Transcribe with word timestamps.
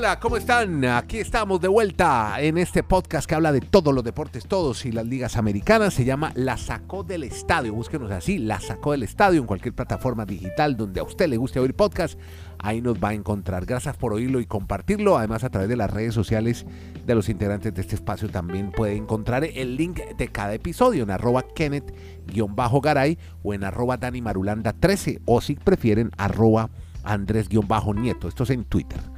hola, 0.00 0.18
¿cómo 0.18 0.38
están? 0.38 0.82
Aquí 0.86 1.18
estamos 1.18 1.60
de 1.60 1.68
vuelta 1.68 2.36
en 2.38 2.56
este 2.56 2.82
podcast 2.82 3.28
que 3.28 3.34
habla 3.34 3.52
de 3.52 3.60
todos 3.60 3.92
los 3.92 4.02
deportes, 4.02 4.46
todos 4.46 4.86
y 4.86 4.92
las 4.92 5.04
ligas 5.04 5.36
americanas. 5.36 5.92
Se 5.92 6.06
llama 6.06 6.32
La 6.36 6.56
Sacó 6.56 7.02
del 7.02 7.22
Estadio. 7.22 7.74
Búsquenos 7.74 8.10
así, 8.10 8.38
La 8.38 8.60
Sacó 8.60 8.92
del 8.92 9.02
Estadio 9.02 9.42
en 9.42 9.46
cualquier 9.46 9.74
plataforma 9.74 10.24
digital 10.24 10.78
donde 10.78 11.00
a 11.00 11.02
usted 11.02 11.28
le 11.28 11.36
guste 11.36 11.60
oír 11.60 11.74
podcast. 11.74 12.18
Ahí 12.58 12.80
nos 12.80 12.96
va 12.96 13.10
a 13.10 13.12
encontrar. 13.12 13.66
Gracias 13.66 13.94
por 13.98 14.14
oírlo 14.14 14.40
y 14.40 14.46
compartirlo. 14.46 15.18
Además, 15.18 15.44
a 15.44 15.50
través 15.50 15.68
de 15.68 15.76
las 15.76 15.90
redes 15.90 16.14
sociales 16.14 16.64
de 17.04 17.14
los 17.14 17.28
integrantes 17.28 17.74
de 17.74 17.82
este 17.82 17.96
espacio 17.96 18.30
también 18.30 18.72
puede 18.72 18.96
encontrar 18.96 19.44
el 19.44 19.76
link 19.76 20.00
de 20.16 20.28
cada 20.28 20.54
episodio 20.54 21.02
en 21.02 21.10
arroba 21.10 21.44
Kenneth-Garay 21.54 23.18
o 23.42 23.52
en 23.52 23.64
arroba 23.64 23.98
Dani 23.98 24.22
Marulanda 24.22 24.72
13 24.72 25.20
o 25.26 25.42
si 25.42 25.56
prefieren 25.56 26.10
arroba 26.16 26.70
Andrés-Nieto. 27.04 28.28
Esto 28.28 28.44
es 28.44 28.50
en 28.50 28.64
Twitter. 28.64 29.09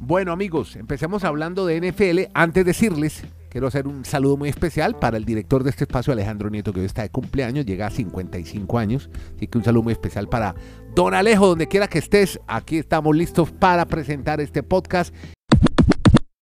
Bueno 0.00 0.30
amigos, 0.30 0.76
empecemos 0.76 1.24
hablando 1.24 1.66
de 1.66 1.80
NFL. 1.80 2.30
Antes 2.32 2.64
de 2.64 2.70
decirles, 2.70 3.24
quiero 3.50 3.66
hacer 3.66 3.88
un 3.88 4.04
saludo 4.04 4.36
muy 4.36 4.48
especial 4.48 4.96
para 4.96 5.16
el 5.16 5.24
director 5.24 5.64
de 5.64 5.70
este 5.70 5.84
espacio, 5.84 6.12
Alejandro 6.12 6.50
Nieto, 6.50 6.72
que 6.72 6.80
hoy 6.80 6.86
está 6.86 7.02
de 7.02 7.10
cumpleaños, 7.10 7.66
llega 7.66 7.88
a 7.88 7.90
55 7.90 8.78
años. 8.78 9.10
Así 9.34 9.48
que 9.48 9.58
un 9.58 9.64
saludo 9.64 9.82
muy 9.82 9.92
especial 9.92 10.28
para 10.28 10.54
Don 10.94 11.14
Alejo, 11.14 11.48
donde 11.48 11.66
quiera 11.66 11.88
que 11.88 11.98
estés. 11.98 12.38
Aquí 12.46 12.78
estamos 12.78 13.14
listos 13.16 13.50
para 13.50 13.86
presentar 13.86 14.40
este 14.40 14.62
podcast. 14.62 15.12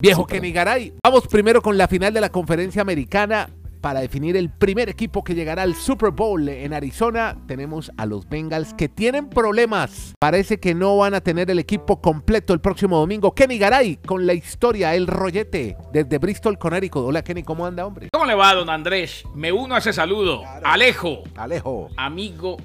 Viejo 0.01 0.27
Kenny 0.27 0.51
Garay, 0.51 0.95
vamos 1.05 1.29
primero 1.29 1.61
con 1.61 1.77
la 1.77 1.89
final 1.89 2.15
de 2.15 2.23
la 2.23 2.31
conferencia 2.31 2.81
americana 2.81 3.51
para 3.83 4.01
definir 4.01 4.37
el 4.37 4.49
primer 4.49 4.89
equipo 4.89 5.23
que 5.23 5.35
llegará 5.35 5.63
al 5.63 5.75
Super 5.75 6.13
Bowl 6.13 6.49
en 6.49 6.73
Arizona. 6.73 7.37
Tenemos 7.47 7.91
a 7.99 8.07
los 8.07 8.27
Bengals 8.29 8.73
que 8.73 8.89
tienen 8.89 9.29
problemas. 9.29 10.15
Parece 10.19 10.59
que 10.59 10.75
no 10.75 10.97
van 10.97 11.15
a 11.15 11.21
tener 11.21 11.51
el 11.51 11.59
equipo 11.59 12.01
completo 12.01 12.55
el 12.55 12.61
próximo 12.61 12.99
domingo. 12.99 13.35
Kenny 13.35 13.59
Garay 13.59 13.97
con 13.97 14.25
la 14.27 14.35
historia, 14.35 14.95
el 14.95 15.09
rollete 15.09 15.77
desde 15.93 16.19
Bristol, 16.19 16.59
Connecticut. 16.59 17.03
Hola 17.05 17.23
Kenny, 17.23 17.43
¿cómo 17.43 17.67
anda, 17.67 17.85
hombre? 17.85 18.09
¿Cómo 18.13 18.25
le 18.25 18.37
va, 18.37 18.55
don 18.55 18.71
Andrés? 18.71 19.25
Me 19.35 19.51
uno 19.51 19.75
a 19.75 19.79
ese 19.79 19.93
saludo. 19.93 20.45
Alejo. 20.65 21.25
Alejo. 21.35 21.91
Amigo, 21.97 22.57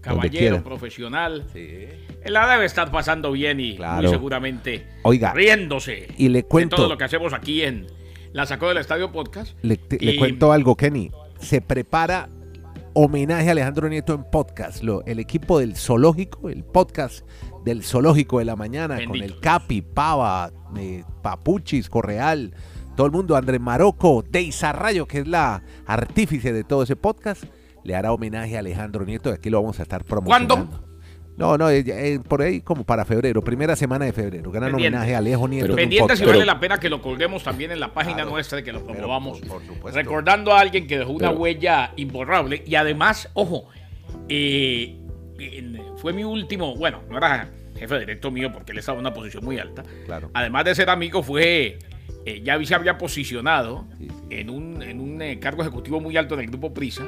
caballero, 0.00 0.64
profesional. 0.64 1.46
Sí. 1.52 1.86
La 2.24 2.50
debe 2.50 2.64
estar 2.64 2.90
pasando 2.90 3.30
bien 3.30 3.60
y 3.60 3.78
muy 3.78 4.08
seguramente 4.08 4.88
Oiga, 5.02 5.32
riéndose 5.32 6.08
y 6.16 6.28
le 6.28 6.42
cuento, 6.42 6.74
de 6.74 6.80
todo 6.80 6.88
lo 6.88 6.98
que 6.98 7.04
hacemos 7.04 7.32
aquí 7.32 7.62
en 7.62 7.86
la 8.36 8.44
sacó 8.44 8.68
del 8.68 8.76
Estadio 8.76 9.10
Podcast. 9.10 9.56
Le, 9.62 9.78
cuento 10.18 10.52
algo, 10.52 10.76
Kenny. 10.76 11.10
Se 11.40 11.62
prepara 11.62 12.28
homenaje 12.92 13.48
a 13.48 13.52
Alejandro 13.52 13.88
Nieto 13.88 14.12
en 14.12 14.24
podcast. 14.24 14.82
Lo, 14.82 15.02
el 15.06 15.20
equipo 15.20 15.58
del 15.58 15.74
Zoológico, 15.74 16.50
el 16.50 16.62
podcast 16.62 17.26
del 17.64 17.82
Zoológico 17.82 18.38
de 18.38 18.44
la 18.44 18.54
Mañana, 18.54 18.98
con 19.06 19.16
el 19.16 19.40
Capi, 19.40 19.80
Pava, 19.80 20.52
eh, 20.76 21.02
Papuchis, 21.22 21.88
Correal, 21.88 22.52
todo 22.94 23.06
el 23.06 23.12
mundo, 23.12 23.36
Andrés 23.36 23.58
Maroco, 23.58 24.22
Deizarrayo, 24.28 25.06
que 25.06 25.20
es 25.20 25.26
la 25.26 25.62
artífice 25.86 26.52
de 26.52 26.62
todo 26.62 26.82
ese 26.82 26.94
podcast, 26.94 27.42
le 27.84 27.96
hará 27.96 28.12
homenaje 28.12 28.56
a 28.56 28.58
Alejandro 28.58 29.06
Nieto 29.06 29.30
y 29.30 29.32
aquí 29.32 29.48
lo 29.48 29.62
vamos 29.62 29.80
a 29.80 29.84
estar 29.84 30.04
promocionando. 30.04 30.56
¿Cuándo? 30.56 30.85
No, 31.36 31.58
no, 31.58 31.68
eh, 31.68 32.20
por 32.26 32.40
ahí 32.40 32.60
como 32.62 32.84
para 32.84 33.04
febrero, 33.04 33.42
primera 33.42 33.76
semana 33.76 34.06
de 34.06 34.12
febrero. 34.12 34.50
Gran 34.50 34.74
homenaje 34.74 35.14
a 35.14 35.18
Alejo 35.18 35.46
Nieto. 35.46 35.66
Pero, 35.66 35.76
pendiente 35.76 36.16
si 36.16 36.24
vale 36.24 36.44
la 36.46 36.58
pena 36.58 36.78
que 36.78 36.88
lo 36.88 37.02
colguemos 37.02 37.42
también 37.42 37.70
en 37.72 37.80
la 37.80 37.92
página 37.92 38.24
nuestra, 38.24 38.62
que 38.62 38.72
lo 38.72 38.84
promovamos. 38.84 39.40
recordando 39.92 40.52
a 40.54 40.60
alguien 40.60 40.86
que 40.86 40.98
dejó 40.98 41.12
una 41.12 41.30
huella 41.30 41.92
imborrable. 41.96 42.62
Y 42.66 42.74
además, 42.74 43.28
ojo, 43.34 43.68
eh, 44.28 44.96
fue 45.96 46.12
mi 46.12 46.24
último, 46.24 46.74
bueno, 46.74 47.02
no 47.10 47.18
era 47.18 47.50
jefe 47.78 47.98
directo 47.98 48.30
mío 48.30 48.50
porque 48.52 48.72
él 48.72 48.78
estaba 48.78 48.96
en 48.96 49.00
una 49.00 49.12
posición 49.12 49.44
muy 49.44 49.58
alta. 49.58 49.82
Claro. 50.06 50.30
Además 50.32 50.64
de 50.64 50.74
ser 50.74 50.88
amigo, 50.88 51.22
fue 51.22 51.78
eh, 52.26 52.42
ya 52.44 52.62
se 52.64 52.74
había 52.74 52.98
posicionado 52.98 53.86
en 54.30 54.50
un, 54.50 54.82
en 54.82 55.00
un 55.00 55.22
eh, 55.22 55.38
cargo 55.38 55.62
ejecutivo 55.62 56.00
muy 56.00 56.16
alto 56.16 56.34
en 56.34 56.40
el 56.40 56.46
grupo 56.48 56.74
Prisa. 56.74 57.06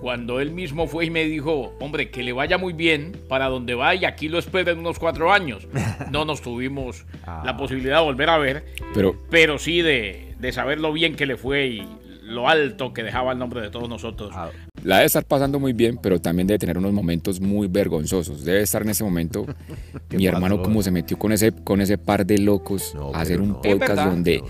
Cuando 0.00 0.40
él 0.40 0.52
mismo 0.52 0.86
fue 0.86 1.04
y 1.04 1.10
me 1.10 1.24
dijo, 1.24 1.74
hombre, 1.80 2.10
que 2.10 2.22
le 2.22 2.32
vaya 2.32 2.56
muy 2.56 2.72
bien 2.72 3.12
para 3.28 3.48
donde 3.48 3.74
va 3.74 3.94
y 3.94 4.06
aquí 4.06 4.28
lo 4.28 4.38
esperen 4.38 4.78
unos 4.78 4.98
cuatro 4.98 5.32
años. 5.32 5.68
No 6.10 6.24
nos 6.24 6.42
tuvimos 6.42 7.04
la 7.26 7.42
ah. 7.50 7.56
posibilidad 7.56 7.98
de 7.98 8.04
volver 8.04 8.30
a 8.30 8.38
ver, 8.38 8.64
pero, 8.94 9.16
pero 9.30 9.58
sí 9.58 9.82
de, 9.82 10.34
de 10.38 10.52
saber 10.52 10.78
lo 10.80 10.92
bien 10.92 11.16
que 11.16 11.26
le 11.26 11.36
fue 11.36 11.66
y 11.66 11.88
lo 12.24 12.48
alto 12.48 12.92
que 12.92 13.02
dejaba 13.02 13.32
el 13.32 13.38
nombre 13.38 13.60
de 13.60 13.70
todos 13.70 13.88
nosotros. 13.88 14.30
Ah. 14.34 14.50
La 14.82 14.96
debe 14.96 15.06
estar 15.06 15.24
pasando 15.24 15.58
muy 15.58 15.72
bien, 15.72 15.98
pero 16.02 16.20
también 16.20 16.46
debe 16.46 16.58
tener 16.58 16.76
unos 16.76 16.92
momentos 16.92 17.40
muy 17.40 17.68
vergonzosos. 17.68 18.44
Debe 18.44 18.62
estar 18.62 18.82
en 18.82 18.90
ese 18.90 19.04
momento 19.04 19.46
mi 20.10 20.26
hermano 20.26 20.62
como 20.62 20.82
se 20.82 20.90
metió 20.90 21.18
con 21.18 21.32
ese, 21.32 21.52
con 21.52 21.80
ese 21.80 21.98
par 21.98 22.26
de 22.26 22.38
locos 22.38 22.94
a 23.14 23.20
hacer 23.20 23.40
un 23.40 23.54
podcast 23.54 23.96
donde 23.96 24.42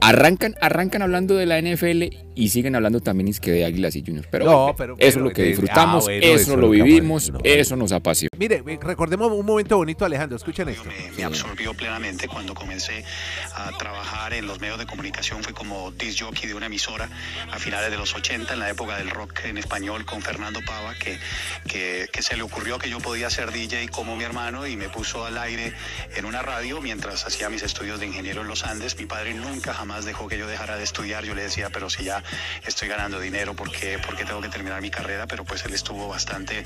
arrancan, 0.00 0.54
arrancan 0.60 1.02
hablando 1.02 1.36
de 1.36 1.46
la 1.46 1.60
NFL 1.60 2.29
y 2.40 2.48
siguen 2.48 2.74
hablando 2.74 3.00
también 3.00 3.28
es 3.28 3.38
que 3.38 3.50
de 3.50 3.64
Águilas 3.66 3.94
y 3.96 4.02
Juniors. 4.04 4.26
Pero, 4.30 4.74
eso 4.76 4.96
es 4.98 5.16
lo 5.16 5.30
que 5.30 5.42
disfrutamos, 5.42 6.08
ah, 6.08 6.12
eso, 6.12 6.56
lo 6.56 6.70
vivimos, 6.70 7.30
eso 7.44 7.76
nos 7.76 7.92
apasiona. 7.92 8.30
Mire, 8.38 8.62
recordemos 8.80 9.30
un 9.30 9.44
momento 9.44 9.76
bonito, 9.76 10.06
Alejandro, 10.06 10.36
escuchen 10.36 10.70
esto. 10.70 10.88
Me, 11.16 11.22
absorbió 11.24 11.74
plenamente 11.74 12.28
cuando 12.28 12.54
comencé 12.54 13.04
a 13.54 13.76
trabajar 13.76 14.32
en 14.32 14.46
los 14.46 14.58
medios 14.58 14.78
de 14.78 14.86
comunicación. 14.86 15.44
Fui 15.44 15.52
como 15.52 15.90
disc 15.90 16.22
jockey 16.22 16.48
de 16.48 16.54
una 16.54 16.66
emisora 16.66 17.10
a 17.52 17.58
finales 17.58 17.90
de 17.90 17.98
los 17.98 18.14
80, 18.14 18.54
en 18.54 18.58
la 18.58 18.70
época 18.70 18.96
del 18.96 19.10
rock 19.10 19.44
en 19.44 19.58
español, 19.58 20.06
con 20.06 20.22
Fernando 20.22 20.60
Pava, 20.66 20.94
que, 20.94 21.18
que, 21.68 22.08
que 22.10 22.22
se 22.22 22.38
le 22.38 22.42
ocurrió 22.42 22.78
que 22.78 22.88
yo 22.88 23.00
podía 23.00 23.28
ser 23.28 23.52
DJ 23.52 23.88
como 23.88 24.16
mi 24.16 24.24
hermano 24.24 24.66
y 24.66 24.76
me 24.76 24.88
puso 24.88 25.26
al 25.26 25.36
aire 25.36 25.74
en 26.16 26.24
una 26.24 26.40
radio 26.40 26.80
mientras 26.80 27.26
hacía 27.26 27.50
mis 27.50 27.62
estudios 27.62 28.00
de 28.00 28.06
ingeniero 28.06 28.40
en 28.40 28.48
los 28.48 28.64
Andes. 28.64 28.96
Mi 28.96 29.04
padre 29.04 29.34
nunca 29.34 29.74
jamás 29.74 30.06
dejó 30.06 30.26
que 30.26 30.38
yo 30.38 30.46
dejara 30.46 30.78
de 30.78 30.84
estudiar. 30.84 31.24
Yo 31.26 31.34
le 31.34 31.42
decía, 31.42 31.68
pero 31.70 31.90
si 31.90 32.04
ya 32.04 32.24
estoy 32.66 32.88
ganando 32.88 33.20
dinero, 33.20 33.54
porque 33.54 33.98
porque 34.04 34.24
tengo 34.24 34.40
que 34.40 34.48
terminar 34.48 34.80
mi 34.82 34.90
carrera? 34.90 35.26
Pero 35.26 35.44
pues 35.44 35.64
él 35.64 35.74
estuvo 35.74 36.08
bastante 36.08 36.64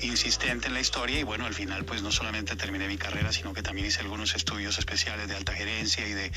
insistente 0.00 0.68
en 0.68 0.74
la 0.74 0.80
historia 0.80 1.18
y 1.18 1.22
bueno, 1.22 1.46
al 1.46 1.54
final 1.54 1.84
pues 1.84 2.02
no 2.02 2.10
solamente 2.10 2.56
terminé 2.56 2.88
mi 2.88 2.96
carrera, 2.96 3.32
sino 3.32 3.52
que 3.52 3.62
también 3.62 3.86
hice 3.86 4.00
algunos 4.00 4.34
estudios 4.34 4.78
especiales 4.78 5.28
de 5.28 5.36
alta 5.36 5.52
gerencia 5.52 6.06
y 6.06 6.12
de, 6.12 6.32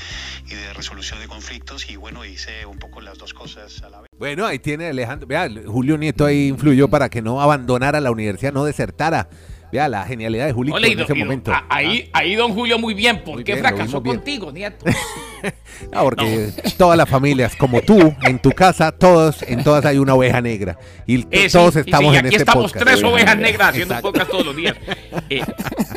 y 0.46 0.54
de 0.54 0.72
resolución 0.72 1.20
de 1.20 1.28
conflictos 1.28 1.88
y 1.90 1.96
bueno, 1.96 2.24
hice 2.24 2.66
un 2.66 2.78
poco 2.78 3.00
las 3.00 3.18
dos 3.18 3.34
cosas 3.34 3.82
a 3.82 3.90
la 3.90 4.00
vez. 4.00 4.08
Bueno, 4.18 4.46
ahí 4.46 4.58
tiene 4.58 4.88
Alejandro, 4.88 5.26
vea, 5.26 5.48
Julio 5.66 5.98
Nieto 5.98 6.24
ahí 6.24 6.48
influyó 6.48 6.88
para 6.88 7.08
que 7.08 7.22
no 7.22 7.40
abandonara 7.40 8.00
la 8.00 8.10
universidad, 8.10 8.52
no 8.52 8.64
desertara. 8.64 9.28
Vea 9.72 9.88
la 9.88 10.04
genialidad 10.04 10.46
de 10.46 10.52
Julio 10.52 10.76
en 10.78 11.00
ese 11.00 11.14
momento. 11.14 11.52
Ahí, 11.68 12.08
ahí 12.12 12.34
don 12.34 12.52
Julio 12.52 12.78
muy 12.78 12.94
bien, 12.94 13.22
¿por 13.24 13.42
qué 13.42 13.56
fracasó 13.56 14.02
contigo, 14.02 14.52
Nieto? 14.52 14.84
no, 15.92 16.02
porque 16.02 16.50
todas 16.76 16.96
las 16.96 17.08
familias, 17.08 17.56
como 17.56 17.80
tú, 17.82 18.14
en 18.22 18.38
tu 18.38 18.50
casa, 18.52 18.92
todos, 18.92 19.42
en 19.42 19.62
todas 19.64 19.84
hay 19.84 19.98
una 19.98 20.14
oveja 20.14 20.40
negra. 20.40 20.78
Y 21.06 21.26
eh, 21.30 21.48
todos 21.50 21.76
estamos 21.76 22.14
en 22.14 22.26
aquí 22.26 22.36
este 22.36 22.42
estamos 22.42 22.72
tres 22.72 23.02
ovejas 23.02 23.36
negras 23.36 23.70
haciendo 23.70 24.00
podcast 24.00 24.30
todos 24.30 24.46
los 24.46 24.56
días. 24.56 24.76
Eh, 25.30 25.42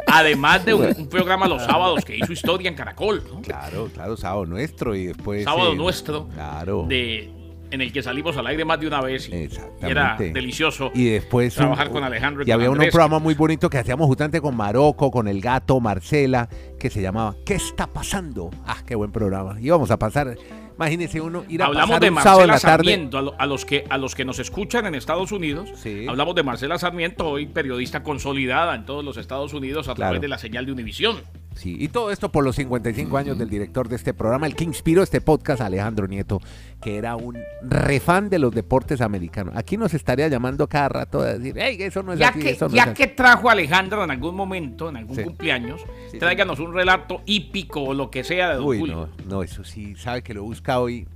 además 0.07 0.65
de 0.65 0.73
un, 0.73 1.07
programa 1.07 1.47
los 1.47 1.63
sábados 1.63 2.03
que 2.03 2.17
hizo 2.17 2.31
historia 2.33 2.69
en 2.69 2.75
Caracol. 2.75 3.23
Claro, 3.43 3.89
claro, 3.93 4.17
sábado 4.17 4.45
nuestro 4.45 4.95
y 4.95 5.07
después. 5.07 5.43
Sábado 5.43 5.75
nuestro. 5.75 6.27
Claro. 6.29 6.85
De 6.87 7.38
en 7.71 7.81
el 7.81 7.91
que 7.91 8.01
salimos 8.01 8.37
al 8.37 8.47
aire 8.47 8.65
más 8.65 8.79
de 8.79 8.87
una 8.87 9.01
vez. 9.01 9.29
Y 9.29 9.49
era 9.81 10.17
delicioso 10.17 10.91
y 10.93 11.09
después 11.09 11.55
trabajar 11.55 11.89
con 11.89 12.03
Alejandro 12.03 12.43
y, 12.45 12.51
había 12.51 12.69
un 12.69 12.77
programa 12.77 13.19
muy 13.19 13.33
bonito 13.33 13.69
que 13.69 13.77
hacíamos 13.77 14.07
justamente 14.07 14.41
con 14.41 14.55
Marocco 14.55 15.11
con 15.11 15.27
el 15.27 15.41
gato 15.41 15.79
Marcela 15.79 16.49
que 16.79 16.89
se 16.89 17.01
llamaba 17.01 17.35
¿Qué 17.45 17.55
está 17.55 17.87
pasando? 17.87 18.49
ah 18.65 18.77
qué 18.85 18.95
buen 18.95 19.11
programa. 19.11 19.59
Íbamos 19.59 19.91
a 19.91 19.97
pasar 19.97 20.35
Imagínese 20.79 21.19
uno 21.19 21.43
ir 21.49 21.61
a 21.61 21.65
Hablamos 21.65 21.99
de 21.99 22.09
Marcela 22.09 22.57
Sarmiento, 22.57 23.35
a, 23.37 23.45
los 23.45 23.65
que, 23.65 23.83
a 23.89 23.97
los 23.97 24.15
que 24.15 24.23
nos 24.23 24.39
escuchan 24.39 24.85
en 24.85 24.95
Estados 24.95 25.33
Unidos. 25.33 25.69
Hablamos 26.07 26.35
de 26.35 26.43
Marcela 26.43 26.79
Sarmiento, 26.79 27.27
hoy 27.27 27.47
periodista 27.47 28.01
consolidada 28.01 28.75
en 28.75 28.85
todos 28.85 29.03
los 29.03 29.17
Estados 29.17 29.53
Unidos 29.53 29.89
a 29.89 29.95
través 29.95 30.21
de 30.21 30.29
la 30.29 30.37
señal 30.37 30.65
de 30.65 30.71
Univisión. 30.71 31.17
Sí, 31.55 31.75
y 31.77 31.89
todo 31.89 32.11
esto 32.11 32.31
por 32.31 32.43
los 32.43 32.55
55 32.55 33.17
años 33.17 33.37
del 33.37 33.49
director 33.49 33.89
de 33.89 33.97
este 33.97 34.13
programa, 34.13 34.47
el 34.47 34.55
que 34.55 34.63
inspiró 34.63 35.03
este 35.03 35.19
podcast, 35.19 35.61
Alejandro 35.61 36.07
Nieto, 36.07 36.39
que 36.81 36.97
era 36.97 37.15
un 37.15 37.37
refán 37.61 38.29
de 38.29 38.39
los 38.39 38.53
deportes 38.53 39.01
americanos. 39.01 39.55
Aquí 39.57 39.75
nos 39.75 39.93
estaría 39.93 40.27
llamando 40.29 40.67
cada 40.67 40.89
rato 40.89 41.19
a 41.19 41.33
decir, 41.33 41.55
hey, 41.57 41.77
eso 41.79 42.01
no 42.01 42.13
es 42.13 42.19
ya 42.19 42.29
así, 42.29 42.39
que, 42.39 42.57
Ya 42.71 42.93
que 42.93 43.07
trajo 43.07 43.49
Alejandro 43.49 44.03
en 44.03 44.11
algún 44.11 44.35
momento, 44.35 44.89
en 44.89 44.97
algún 44.97 45.17
cumpleaños, 45.17 45.81
tráiganos 46.17 46.59
un 46.59 46.73
relato 46.73 47.21
hípico 47.25 47.81
o 47.81 47.93
lo 47.93 48.09
que 48.09 48.23
sea 48.23 48.49
de 48.49 48.55
Don 48.55 48.65
Uy, 48.65 48.83
no, 48.83 49.09
no, 49.27 49.43
eso 49.43 49.63
sí, 49.63 49.95
sabe 49.97 50.21
que 50.21 50.33
lo 50.33 50.43
busca 50.43 50.79
hoy 50.79 51.07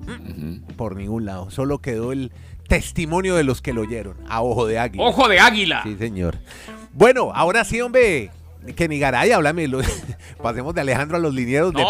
por 0.75 0.95
ningún 0.95 1.25
lado. 1.25 1.51
Solo 1.51 1.79
quedó 1.79 2.11
el 2.11 2.31
testimonio 2.67 3.35
de 3.35 3.43
los 3.43 3.61
que 3.61 3.71
lo 3.71 3.81
oyeron, 3.81 4.17
a 4.27 4.41
ojo 4.41 4.67
de 4.67 4.79
águila. 4.79 5.03
¡Ojo 5.05 5.29
de 5.29 5.39
águila! 5.39 5.81
Sí, 5.83 5.95
señor. 5.97 6.39
Bueno, 6.93 7.31
ahora 7.33 7.63
sí, 7.63 7.79
hombre 7.79 8.31
que 8.75 8.87
ni 8.87 8.99
Garay, 8.99 9.31
háblame. 9.31 9.69
pasemos 10.41 10.73
de 10.73 10.81
Alejandro 10.81 11.17
a 11.17 11.19
los 11.19 11.33
linieros 11.33 11.73
de 11.73 11.83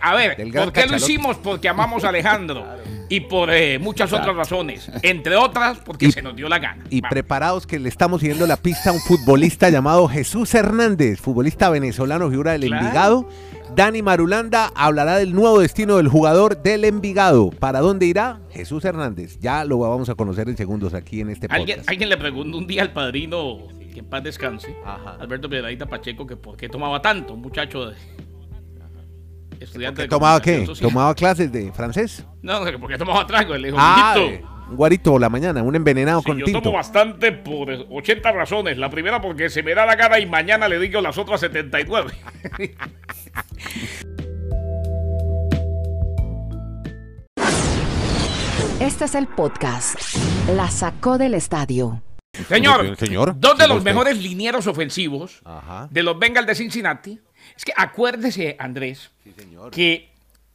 A 0.00 0.14
ver, 0.14 0.36
¿por 0.52 0.72
qué 0.72 0.86
lo 0.86 0.96
hicimos? 0.96 1.36
Porque 1.38 1.68
amamos 1.68 2.04
a 2.04 2.08
Alejandro. 2.10 2.66
Y 3.08 3.20
por 3.20 3.52
eh, 3.52 3.78
muchas 3.78 4.10
otras 4.10 4.34
razones. 4.34 4.90
Entre 5.02 5.36
otras, 5.36 5.76
porque 5.84 6.10
se 6.10 6.22
nos 6.22 6.34
dio 6.34 6.48
la 6.48 6.58
gana. 6.58 6.82
Y 6.88 7.02
preparados 7.02 7.66
que 7.66 7.78
le 7.78 7.90
estamos 7.90 8.22
siguiendo 8.22 8.46
la 8.46 8.56
pista 8.56 8.88
a 8.88 8.94
un 8.94 9.00
futbolista 9.00 9.68
llamado 9.68 10.08
Jesús 10.08 10.54
Hernández, 10.54 11.20
futbolista 11.20 11.68
venezolano, 11.68 12.30
figura 12.30 12.52
del 12.52 12.72
Envigado 12.72 13.28
Dani 13.74 14.02
Marulanda 14.02 14.70
hablará 14.74 15.16
del 15.16 15.32
nuevo 15.32 15.60
destino 15.60 15.96
del 15.96 16.08
jugador 16.08 16.62
del 16.62 16.84
Envigado. 16.84 17.50
¿Para 17.50 17.80
dónde 17.80 18.04
irá? 18.04 18.40
Jesús 18.50 18.84
Hernández. 18.84 19.38
Ya 19.40 19.64
lo 19.64 19.78
vamos 19.78 20.10
a 20.10 20.14
conocer 20.14 20.50
en 20.50 20.58
segundos 20.58 20.92
aquí 20.92 21.22
en 21.22 21.30
este 21.30 21.48
podcast. 21.48 21.88
¿Alguien, 21.88 22.10
le 22.10 22.18
preguntó 22.18 22.58
un 22.58 22.66
día 22.66 22.82
al 22.82 22.92
padrino, 22.92 23.68
que 23.92 24.00
en 24.00 24.06
paz 24.06 24.22
descanse, 24.24 24.74
Alberto 25.20 25.48
Piedradita 25.48 25.86
Pacheco, 25.86 26.26
que 26.26 26.36
por 26.36 26.56
qué 26.56 26.68
tomaba 26.68 27.00
tanto, 27.00 27.34
un 27.34 27.42
muchacho 27.42 27.90
de, 27.90 27.96
estudiante 29.60 30.08
¿Tomaba 30.08 30.40
qué? 30.40 30.66
¿Tomaba 30.80 31.14
clases 31.14 31.52
de 31.52 31.72
francés? 31.72 32.26
No, 32.42 32.60
porque 32.80 32.98
tomaba 32.98 33.26
trago. 33.26 33.56
Le 33.56 33.68
dijo, 33.68 33.78
ah, 33.80 34.16
un 34.68 34.76
guarito 34.76 35.18
la 35.18 35.28
mañana, 35.28 35.62
un 35.62 35.76
envenenado 35.76 36.22
con 36.22 36.38
yo 36.38 36.46
Yo 36.46 36.60
tomo 36.60 36.76
bastante 36.76 37.32
por 37.32 37.70
80 37.70 38.32
razones. 38.32 38.78
La 38.78 38.90
primera 38.90 39.20
porque 39.20 39.50
se 39.50 39.62
me 39.62 39.74
da 39.74 39.86
la 39.86 39.94
gana 39.94 40.18
y 40.18 40.26
mañana 40.26 40.68
le 40.68 40.78
digo 40.78 41.00
las 41.00 41.18
otras 41.18 41.40
79. 41.40 42.12
Este 48.80 49.04
es 49.04 49.14
el 49.14 49.28
podcast. 49.28 49.96
La 50.56 50.68
sacó 50.68 51.16
del 51.16 51.34
estadio. 51.34 52.02
Señor, 52.48 52.96
señor 52.96 53.34
dos 53.38 53.58
de 53.58 53.68
los 53.68 53.84
mejores 53.84 54.16
linieros 54.16 54.66
ofensivos 54.66 55.42
de 55.90 56.02
los 56.02 56.18
Bengals 56.18 56.46
de 56.46 56.54
Cincinnati. 56.54 57.18
Es 57.54 57.64
que 57.64 57.74
acuérdese, 57.76 58.56
Andrés, 58.58 59.10
que 59.70 60.08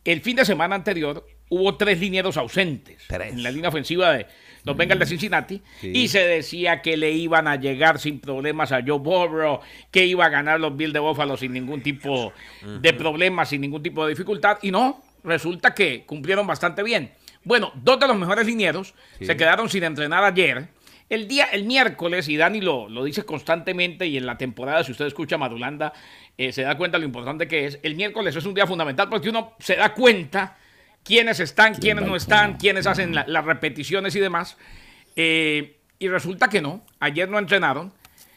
el 0.04 0.22
fin 0.22 0.38
de 0.38 0.46
semana 0.46 0.74
anterior 0.74 1.28
hubo 1.50 1.76
tres 1.76 2.00
linieros 2.00 2.36
ausentes 2.38 3.04
en 3.10 3.44
la 3.44 3.52
línea 3.52 3.70
ofensiva 3.70 4.14
de 4.14 4.26
los 4.64 4.76
Bengals 4.76 5.02
de 5.02 5.06
Cincinnati 5.06 5.62
y 5.84 6.08
se 6.08 6.22
decía 6.22 6.82
que 6.82 6.98
le 6.98 7.12
iban 7.12 7.48
a 7.48 7.58
llegar 7.58 8.00
sin 8.00 8.20
problemas 8.22 8.72
a 8.72 8.82
Joe 8.82 8.98
Burrow, 8.98 9.60
que 9.92 10.04
iba 10.08 10.26
a 10.26 10.30
ganar 10.30 10.60
los 10.60 10.76
Bills 10.76 10.94
de 10.94 11.00
Buffalo 11.00 11.38
sin 11.38 11.54
ningún 11.54 11.84
tipo 11.84 12.34
de 12.82 12.94
problemas, 12.94 13.50
sin 13.50 13.62
ningún 13.62 13.84
tipo 13.84 14.04
de 14.04 14.14
dificultad 14.14 14.58
y 14.64 14.72
no, 14.72 15.04
resulta 15.24 15.76
que 15.76 16.06
cumplieron 16.08 16.48
bastante 16.48 16.82
bien. 16.82 17.12
Bueno, 17.44 17.72
dos 17.76 18.00
de 18.00 18.08
los 18.08 18.18
mejores 18.18 18.48
linieros 18.48 18.96
se 19.22 19.38
quedaron 19.38 19.70
sin 19.70 19.84
entrenar 19.84 20.24
ayer. 20.24 20.70
El 21.09 21.27
día, 21.27 21.45
el 21.45 21.63
miércoles, 21.63 22.27
y 22.27 22.36
Dani 22.36 22.59
lo, 22.59 22.89
lo 22.89 23.04
dice 23.04 23.24
constantemente 23.24 24.07
y 24.07 24.18
en 24.18 24.25
la 24.25 24.38
temporada, 24.38 24.83
si 24.83 24.92
usted 24.92 25.06
escucha 25.06 25.38
Madulanda, 25.38 25.94
eh, 26.38 26.51
se 26.51 26.63
da 26.63 26.75
cuenta 26.77 26.98
lo 26.98 27.06
importante 27.06 27.48
que 27.48 27.65
es. 27.65 27.80
El 27.81 27.95
miércoles 27.95 28.36
es 28.36 28.45
un 28.45 28.54
día 28.54 28.68
fundamental 28.68 29.07
porque 29.07 29.30
uno 29.30 29.54
se 29.59 29.77
da 29.77 29.94
cuenta 29.94 30.57
quiénes 31.04 31.39
están, 31.39 31.75
quiénes 31.75 32.06
no 32.06 32.15
están, 32.15 32.57
quiénes 32.57 32.86
hacen 32.88 33.15
las 33.15 33.45
repeticiones 33.45 34.15
y 34.15 34.19
demás. 34.19 34.57
Eh, 35.15 35.77
y 36.00 36.09
resulta 36.09 36.50
que 36.50 36.62
no, 36.62 36.86
ayer 37.00 37.30
no 37.30 37.39
entrenaron. 37.39 37.94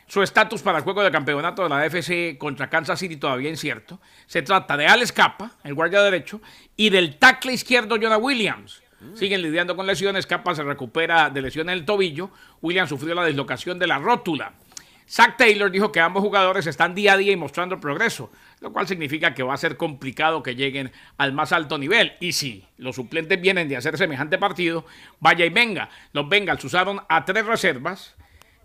Su 0.06 0.22
estatus 0.22 0.62
para 0.62 0.78
el 0.78 0.84
juego 0.84 1.05
de 1.05 1.11
campeonato 1.12 1.62
de 1.62 1.69
la 1.69 1.87
FC 1.87 2.37
contra 2.37 2.69
Kansas 2.69 2.99
City 2.99 3.17
todavía 3.17 3.49
incierto. 3.49 4.00
Se 4.26 4.43
trata 4.43 4.76
de 4.76 4.87
Alex 4.87 5.12
Capa, 5.12 5.52
el 5.62 5.75
guardia 5.75 6.02
derecho, 6.02 6.40
y 6.76 6.90
del 6.90 7.17
tackle 7.17 7.52
izquierdo 7.52 7.96
Jonah 8.00 8.17
Williams. 8.19 8.82
Siguen 9.14 9.43
lidiando 9.43 9.76
con 9.76 9.87
lesiones. 9.87 10.26
Capa 10.26 10.55
se 10.55 10.62
recupera 10.62 11.31
de 11.31 11.43
lesión 11.43 11.69
en 11.69 11.79
el 11.79 11.85
tobillo. 11.85 12.31
Williams 12.61 12.91
sufrió 12.91 13.14
la 13.14 13.25
dislocación 13.25 13.79
de 13.79 13.87
la 13.87 13.99
rótula. 13.99 14.52
Zach 15.11 15.37
Taylor 15.37 15.73
dijo 15.73 15.91
que 15.91 15.99
ambos 15.99 16.23
jugadores 16.23 16.69
están 16.69 16.94
día 16.94 17.14
a 17.14 17.17
día 17.17 17.32
y 17.32 17.37
mostrando 17.37 17.81
progreso, 17.81 18.31
lo 18.61 18.73
cual 18.73 18.87
significa 18.87 19.35
que 19.35 19.43
va 19.43 19.55
a 19.55 19.56
ser 19.56 19.76
complicado 19.76 20.41
que 20.41 20.55
lleguen 20.55 20.93
al 21.19 21.32
más 21.32 21.50
alto 21.50 21.79
nivel. 21.79 22.12
Y 22.20 22.31
si 22.31 22.64
los 22.79 22.94
suplentes 22.94 23.41
vienen 23.41 23.69
de 23.69 23.76
hacer 23.76 23.99
semejante 23.99 24.38
partido, 24.38 24.87
vaya 25.19 25.44
y 25.44 25.50
venga. 25.50 25.91
Los 26.12 26.29
Bengals 26.29 26.62
usaron 26.62 27.00
a 27.08 27.25
tres 27.25 27.44
reservas, 27.44 28.14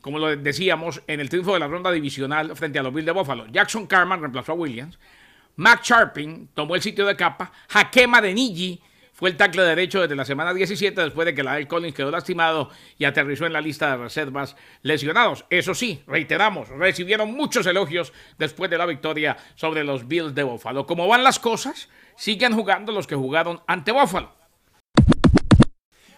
como 0.02 0.20
lo 0.20 0.36
decíamos, 0.36 1.02
en 1.08 1.20
el 1.20 1.30
triunfo 1.30 1.54
de 1.54 1.62
la 1.62 1.68
ronda 1.68 1.92
divisional 1.92 2.56
frente 2.56 2.78
a 2.78 2.84
los 2.84 2.94
Bills 2.94 3.08
de 3.08 3.12
Buffalo. 3.12 3.48
Jackson 3.48 3.88
Carman 3.88 4.20
reemplazó 4.20 4.52
a 4.52 4.56
Williams. 4.56 5.00
Mac 5.56 5.82
Sharping 5.84 6.50
tomó 6.54 6.76
el 6.76 6.82
sitio 6.84 7.08
de 7.08 7.16
capa. 7.16 7.52
Hakema 7.74 8.22
de 8.22 8.36
Niji 8.36 8.80
fue 9.16 9.30
el 9.30 9.38
tackle 9.38 9.64
derecho 9.64 10.02
desde 10.02 10.16
la 10.16 10.26
semana 10.26 10.54
17 10.54 11.02
después 11.02 11.26
de 11.26 11.34
que 11.34 11.42
la 11.42 11.66
Collins 11.66 11.96
quedó 11.96 12.12
lastimado 12.12 12.70
y 12.98 13.06
aterrizó 13.06 13.46
en 13.46 13.54
la 13.54 13.62
lista 13.62 13.92
de 13.92 14.04
reservas 14.04 14.58
lesionados. 14.82 15.46
Eso 15.50 15.74
sí, 15.74 16.04
reiteramos, 16.06 16.68
recibieron 16.68 17.32
muchos 17.34 17.66
elogios 17.66 18.12
después 18.38 18.70
de 18.70 18.78
la 18.78 18.86
victoria 18.86 19.38
sobre 19.56 19.86
los 19.86 20.10
Bills 20.10 20.36
de 20.36 20.44
Buffalo. 20.44 20.86
¿Cómo 20.86 21.08
van 21.08 21.24
las 21.24 21.40
cosas? 21.40 21.88
Siguen 22.18 22.54
jugando 22.54 22.92
los 22.92 23.08
que 23.08 23.16
jugaron 23.16 23.62
ante 23.68 23.94
Buffalo. 23.94 24.36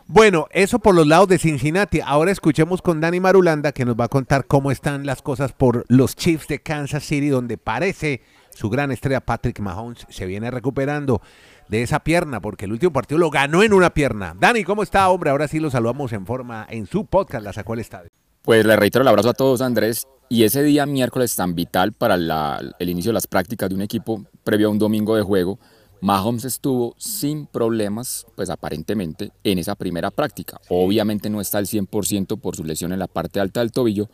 Bueno, 0.07 0.47
eso 0.49 0.79
por 0.79 0.95
los 0.95 1.05
lados 1.05 1.27
de 1.27 1.37
Cincinnati. 1.37 1.99
Ahora 2.03 2.31
escuchemos 2.31 2.81
con 2.81 2.99
Dani 2.99 3.19
Marulanda 3.19 3.73
que 3.73 3.85
nos 3.85 3.95
va 3.95 4.05
a 4.05 4.09
contar 4.09 4.47
cómo 4.47 4.71
están 4.71 5.05
las 5.05 5.21
cosas 5.21 5.53
por 5.53 5.85
los 5.87 6.15
Chiefs 6.15 6.47
de 6.47 6.63
Kansas 6.63 7.03
City, 7.03 7.27
donde 7.27 7.57
parece 7.57 8.23
su 8.57 8.71
gran 8.71 8.91
estrella 8.91 9.21
Patrick 9.21 9.59
Mahomes 9.59 10.07
se 10.09 10.25
viene 10.25 10.49
recuperando 10.49 11.21
de 11.69 11.81
esa 11.83 11.99
pierna, 11.99 12.41
porque 12.41 12.65
el 12.65 12.71
último 12.71 12.93
partido 12.93 13.17
lo 13.17 13.29
ganó 13.29 13.63
en 13.63 13.73
una 13.73 13.89
pierna. 13.89 14.35
Dani, 14.39 14.63
¿cómo 14.63 14.83
está, 14.83 15.09
hombre? 15.09 15.29
Ahora 15.29 15.47
sí 15.47 15.59
lo 15.59 15.69
saludamos 15.69 16.13
en 16.13 16.25
forma 16.25 16.65
en 16.69 16.87
su 16.87 17.05
podcast, 17.05 17.43
La 17.43 17.53
Sacó 17.53 17.73
el 17.73 17.79
Estadio. 17.79 18.09
Pues 18.43 18.65
le 18.65 18.75
reitero 18.75 19.01
el 19.01 19.07
abrazo 19.09 19.29
a 19.29 19.33
todos, 19.33 19.61
Andrés. 19.61 20.07
Y 20.29 20.43
ese 20.43 20.63
día 20.63 20.85
miércoles 20.85 21.35
tan 21.35 21.55
vital 21.55 21.93
para 21.93 22.15
el 22.15 22.89
inicio 22.89 23.09
de 23.09 23.13
las 23.13 23.27
prácticas 23.27 23.69
de 23.69 23.75
un 23.75 23.81
equipo 23.81 24.25
previo 24.43 24.67
a 24.67 24.71
un 24.71 24.79
domingo 24.79 25.15
de 25.15 25.21
juego, 25.21 25.59
Mahomes 26.01 26.45
estuvo 26.45 26.93
sin 26.97 27.47
problemas, 27.47 28.27
pues 28.35 28.49
aparentemente, 28.49 29.31
en 29.43 29.57
esa 29.57 29.75
primera 29.75 30.11
práctica. 30.11 30.59
Obviamente 30.69 31.29
no 31.29 31.41
está 31.41 31.57
al 31.57 31.65
100% 31.65 32.39
por 32.39 32.55
su 32.55 32.63
lesión 32.63 32.93
en 32.93 32.99
la 32.99 33.07
parte 33.07 33.39
alta 33.39 33.61
del 33.61 33.71
tobillo, 33.71 34.09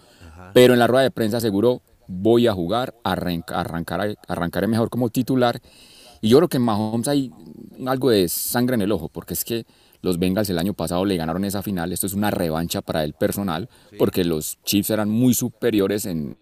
pero 0.54 0.74
en 0.74 0.80
la 0.80 0.88
rueda 0.88 1.04
de 1.04 1.12
prensa 1.12 1.38
aseguró, 1.38 1.82
voy 2.08 2.48
a 2.48 2.54
jugar, 2.54 2.96
arrancar, 3.04 4.18
arrancaré 4.28 4.68
mejor 4.68 4.90
como 4.90 5.10
titular 5.10 5.62
y 6.24 6.30
yo 6.30 6.38
creo 6.38 6.48
que 6.48 6.56
en 6.56 6.64
Mahomes 6.64 7.10
hay 7.10 7.34
algo 7.86 8.10
de 8.10 8.30
sangre 8.30 8.76
en 8.76 8.82
el 8.82 8.94
ojo, 8.94 9.10
porque 9.10 9.34
es 9.34 9.44
que 9.44 9.66
los 10.02 10.18
Bengals 10.18 10.50
el 10.50 10.58
año 10.58 10.74
pasado 10.74 11.04
le 11.04 11.18
ganaron 11.18 11.44
esa 11.44 11.62
final. 11.62 11.92
Esto 11.92 12.08
es 12.08 12.14
una 12.14 12.32
revancha 12.32 12.82
para 12.82 13.04
el 13.04 13.12
personal, 13.12 13.70
porque 14.00 14.24
los 14.24 14.58
Chiefs 14.64 14.90
eran 14.92 15.10
muy 15.10 15.34
superiores 15.34 16.06
en, 16.06 16.38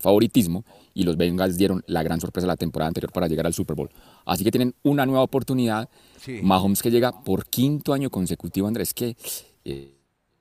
favoritismo 0.00 0.66
y 0.92 1.04
los 1.04 1.16
Bengals 1.16 1.56
dieron 1.56 1.82
la 1.86 2.02
gran 2.02 2.20
sorpresa 2.20 2.46
la 2.46 2.56
temporada 2.56 2.88
anterior 2.88 3.10
para 3.10 3.26
llegar 3.26 3.46
al 3.46 3.54
Super 3.54 3.74
Bowl. 3.74 3.88
Así 4.26 4.44
que 4.44 4.50
tienen 4.50 4.74
una 4.82 5.06
nueva 5.06 5.22
oportunidad. 5.22 5.88
Mahomes 6.42 6.82
que 6.82 6.90
llega 6.90 7.24
por 7.24 7.46
quinto 7.46 7.94
año 7.94 8.10
consecutivo, 8.10 8.68
Andrés, 8.68 8.92
que 8.92 9.16
eh, 9.64 9.96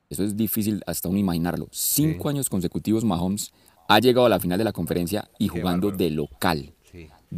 eso 0.09 0.25
es 0.25 0.35
difícil 0.35 0.83
hasta 0.85 1.07
uno 1.07 1.17
imaginarlo. 1.17 1.69
Cinco 1.71 2.27
años 2.27 2.49
consecutivos 2.49 3.05
Mahomes 3.05 3.53
ha 3.87 3.99
llegado 3.99 4.25
a 4.25 4.29
la 4.29 4.39
final 4.41 4.57
de 4.57 4.65
la 4.65 4.73
conferencia 4.73 5.29
y 5.39 5.47
jugando 5.47 5.91
de 5.91 6.09
local 6.09 6.74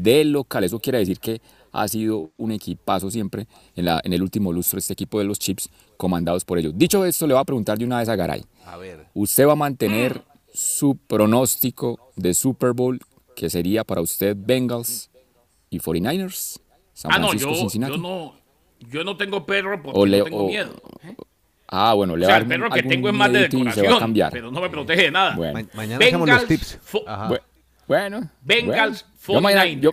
de 0.01 0.25
local. 0.25 0.63
Eso 0.63 0.79
quiere 0.79 0.99
decir 0.99 1.19
que 1.19 1.41
ha 1.71 1.87
sido 1.87 2.31
un 2.37 2.51
equipazo 2.51 3.11
siempre 3.11 3.47
en, 3.75 3.85
la, 3.85 4.01
en 4.03 4.13
el 4.13 4.21
último 4.21 4.51
lustro 4.51 4.79
este 4.79 4.93
equipo 4.93 5.19
de 5.19 5.25
los 5.25 5.39
Chips 5.39 5.69
comandados 5.97 6.45
por 6.45 6.57
ellos. 6.57 6.73
Dicho 6.75 7.05
esto, 7.05 7.27
le 7.27 7.33
voy 7.33 7.41
a 7.41 7.45
preguntar 7.45 7.77
de 7.77 7.85
una 7.85 7.99
vez 7.99 8.09
a 8.09 8.15
Garay. 8.15 8.43
A 8.65 8.77
ver. 8.77 9.07
¿Usted 9.13 9.47
va 9.47 9.53
a 9.53 9.55
mantener 9.55 10.23
su 10.53 10.97
pronóstico 10.97 12.11
de 12.15 12.33
Super 12.33 12.73
Bowl 12.73 12.99
que 13.35 13.49
sería 13.49 13.83
para 13.83 14.01
usted 14.01 14.35
Bengals 14.37 15.09
y 15.69 15.79
49ers? 15.79 16.59
ah, 17.03 17.19
no 17.19 17.33
yo, 17.33 17.97
no, 17.97 18.33
yo 18.79 19.03
no 19.03 19.17
tengo 19.17 19.45
perro 19.45 19.81
porque 19.83 20.17
no 20.17 20.23
tengo 20.23 20.47
miedo. 20.47 20.81
¿eh? 21.03 21.15
Ah, 21.69 21.93
bueno, 21.93 22.15
le 22.15 22.25
o 22.25 22.29
sea, 22.29 22.37
el 22.37 22.47
perro 22.47 22.69
que 22.69 22.81
tengo 22.81 23.09
es 23.09 23.13
más 23.13 23.31
de 23.31 23.39
decoración, 23.49 24.13
pero 24.31 24.51
no 24.51 24.61
me 24.61 24.69
protege 24.69 25.03
de 25.03 25.11
nada. 25.11 25.35
Bueno. 25.35 25.67
mañana 25.73 26.05
hacemos 26.05 26.29
los 26.29 26.47
tips. 26.47 26.79
Bueno. 27.27 27.43
Bengals, 27.87 29.05
yo, 29.79 29.91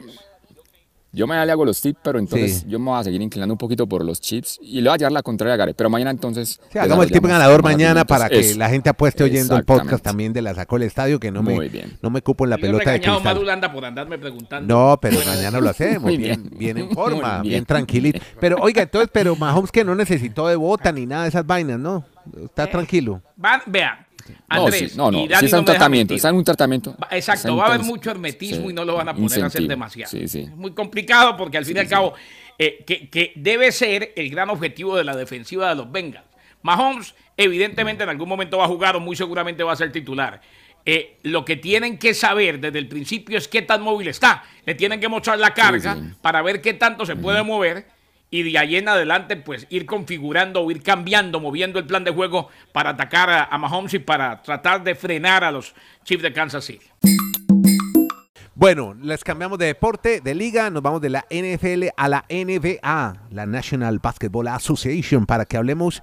yo, 1.13 1.29
mañana 1.29 1.47
le 1.47 1.53
hago 1.53 1.65
los 1.65 1.81
tips, 1.81 2.01
pero 2.03 2.19
entonces 2.19 2.67
yo 2.67 2.81
me 2.81 2.87
voy 2.87 3.01
a 3.01 3.05
seguir 3.05 3.23
inclinando 3.23 3.55
un 3.55 3.59
poquito 3.59 3.87
por 3.87 4.05
los 4.05 4.21
chips 4.21 4.59
y 4.61 4.81
le 4.81 4.89
voy 4.89 4.95
a 4.95 4.99
llevar 4.99 5.13
la 5.13 5.23
contraria 5.23 5.55
a 5.55 5.57
Gary. 5.57 5.73
Pero 5.75 5.89
mañana 5.89 6.11
entonces. 6.11 6.61
Sí, 6.73 6.79
hagamos 6.79 7.07
el 7.07 7.13
tip 7.13 7.25
ganador 7.25 7.63
mañana 7.63 8.05
para 8.05 8.29
que 8.29 8.55
la 8.57 8.69
gente 8.69 8.91
apueste 8.91 9.23
oyendo 9.23 9.57
el 9.57 9.65
podcast 9.65 10.03
también 10.03 10.33
de 10.33 10.43
la 10.43 10.55
sacó 10.55 10.77
el 10.77 10.83
estadio, 10.83 11.21
que 11.21 11.31
no 11.31 11.43
me, 11.43 11.71
no 12.03 12.11
me 12.11 12.21
cupo 12.21 12.45
en 12.45 12.51
la 12.51 12.59
pelota 12.59 12.91
de 12.91 13.01
cristal. 13.01 13.23
Madulanda 13.23 13.73
por 13.73 13.85
andarme 13.85 14.19
preguntando. 14.19 14.75
No, 14.75 14.99
pero 15.01 15.19
mañana 15.25 15.61
lo 15.61 15.71
hacemos. 15.71 16.17
bien, 16.17 16.51
bien, 16.57 16.79
en 16.79 16.91
forma, 16.91 17.43
bien. 17.43 17.65
tranquilito. 17.65 18.19
Pero 18.41 18.57
oiga, 18.61 18.83
entonces, 18.83 19.09
pero 19.13 19.37
Mahomes 19.37 19.71
que 19.71 19.85
no 19.85 19.95
necesitó 19.95 20.49
de 20.49 20.57
bota 20.57 20.91
ni 20.91 21.07
nada 21.07 21.23
de 21.23 21.29
esas 21.29 21.47
vainas, 21.47 21.79
¿no? 21.79 22.05
Está 22.43 22.65
eh, 22.65 22.69
tranquilo. 22.69 23.23
Van, 23.37 23.61
vea, 23.67 24.05
Andrés, 24.49 24.97
no, 24.97 25.11
no, 25.11 25.27
no. 25.27 25.35
está 25.35 25.47
en 25.47 25.61
un 25.61 25.65
tratamiento, 25.65 26.15
está 26.15 26.29
en 26.29 26.37
un 26.37 26.45
tratamiento. 26.45 26.97
Exacto, 27.11 27.57
va 27.57 27.65
a 27.65 27.69
haber 27.75 27.83
mucho 27.83 28.11
hermetismo 28.11 28.71
y 28.71 28.73
no 28.73 28.85
lo 28.85 28.95
van 28.97 29.09
a 29.09 29.15
poner 29.15 29.43
a 29.43 29.47
hacer 29.47 29.67
demasiado. 29.67 30.17
Es 30.17 30.35
muy 30.57 30.73
complicado 30.73 31.37
porque 31.37 31.59
al 31.59 31.65
fin 31.65 31.77
y 31.77 31.81
al 31.81 31.89
cabo, 31.89 32.15
eh, 32.59 32.85
que, 32.87 33.33
debe 33.37 33.73
ser 33.73 34.13
el 34.17 34.31
gran 34.31 34.51
objetivo 34.51 34.97
de 34.97 35.05
la 35.05 35.17
defensiva 35.17 35.69
de 35.69 35.75
los 35.75 35.91
Bengals. 35.91 36.27
Mahomes, 36.63 37.15
evidentemente, 37.37 38.05
en 38.05 38.09
algún 38.09 38.29
momento 38.29 38.59
va 38.59 38.65
a 38.65 38.69
jugar 38.69 38.97
o 38.97 39.01
muy 39.01 39.17
seguramente 39.17 39.63
va 39.63 39.73
a 39.73 39.77
ser 39.77 39.93
titular. 39.93 40.41
Eh, 40.87 41.19
lo 41.23 41.45
que 41.45 41.57
tienen 41.57 41.99
que 41.99 42.15
saber 42.15 42.61
desde 42.61 42.79
el 42.79 42.89
principio 42.89 43.39
es 43.39 43.49
qué 43.49 43.63
tan 43.63 43.83
móvil 43.83 44.09
está. 44.09 44.45
Le 44.65 44.75
tienen 44.75 45.01
que 45.01 45.09
mostrar 45.09 45.39
la 45.39 45.53
carga 45.53 45.97
para 46.21 46.43
ver 46.43 46.61
qué 46.61 46.75
tanto 46.75 47.05
se 47.07 47.17
puede 47.17 47.43
mover 47.43 47.94
y 48.35 48.43
de 48.43 48.59
ahí 48.59 48.75
en 48.75 48.89
adelante 48.89 49.37
pues 49.37 49.65
ir 49.71 49.87
configurando 49.87 50.61
o 50.61 50.69
ir 50.69 50.83
cambiando, 50.83 51.39
moviendo 51.39 51.79
el 51.79 51.87
plan 51.87 52.03
de 52.03 52.11
juego 52.11 52.49
para 52.73 52.91
atacar 52.91 53.31
a, 53.49 53.59
Mahomes 53.59 53.95
y 53.95 54.01
para 54.01 54.43
tratar 54.43 54.83
de 54.83 54.97
frenar 54.97 55.45
a 55.45 55.53
los 55.53 55.73
Chiefs 56.03 56.25
de 56.25 56.33
Kansas 56.33 56.65
City. 56.65 56.85
Bueno, 58.57 58.93
les 59.01 59.23
cambiamos 59.23 59.57
de 59.59 59.67
deporte, 59.67 60.21
de 60.21 60.35
liga, 60.35 60.69
nos 60.71 60.83
vamos 60.83 61.01
de 61.01 61.11
la 61.11 61.25
NFL 61.31 61.91
a 61.97 62.09
la 62.09 62.25
NBA, 62.29 63.29
la 63.31 63.47
National 63.47 64.01
Basketball 64.01 64.49
Association, 64.49 65.27
para 65.27 65.45
que 65.45 65.57
hablemos 65.57 66.03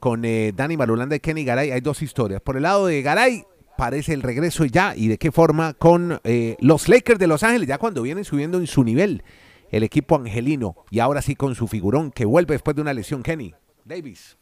con 0.00 0.26
eh, 0.26 0.52
Dani 0.54 0.76
Marulanda 0.76 1.16
y 1.16 1.20
Kenny 1.20 1.44
Garay. 1.44 1.70
Hay 1.70 1.80
dos 1.80 2.02
historias. 2.02 2.42
Por 2.42 2.58
el 2.58 2.64
lado 2.64 2.88
de 2.88 3.00
Garay, 3.00 3.44
parece 3.78 4.12
el 4.12 4.20
regreso 4.20 4.66
ya 4.66 4.94
y 4.94 5.08
de 5.08 5.16
qué 5.16 5.32
forma 5.32 5.72
con 5.72 6.20
eh, 6.24 6.56
los 6.60 6.90
Lakers 6.90 7.18
de 7.18 7.26
Los 7.26 7.42
Ángeles, 7.42 7.68
ya 7.68 7.78
cuando 7.78 8.02
vienen 8.02 8.26
subiendo 8.26 8.58
en 8.58 8.66
su 8.66 8.84
nivel 8.84 9.22
el 9.70 9.82
equipo 9.82 10.16
angelino 10.16 10.76
y 10.90 10.98
ahora 10.98 11.22
sí 11.22 11.34
con 11.36 11.54
su 11.54 11.68
figurón 11.68 12.10
que 12.10 12.24
vuelve 12.24 12.54
después 12.54 12.74
de 12.74 12.82
una 12.82 12.94
lesión, 12.94 13.22
Kenny. 13.22 13.54
Davis. 13.84 14.36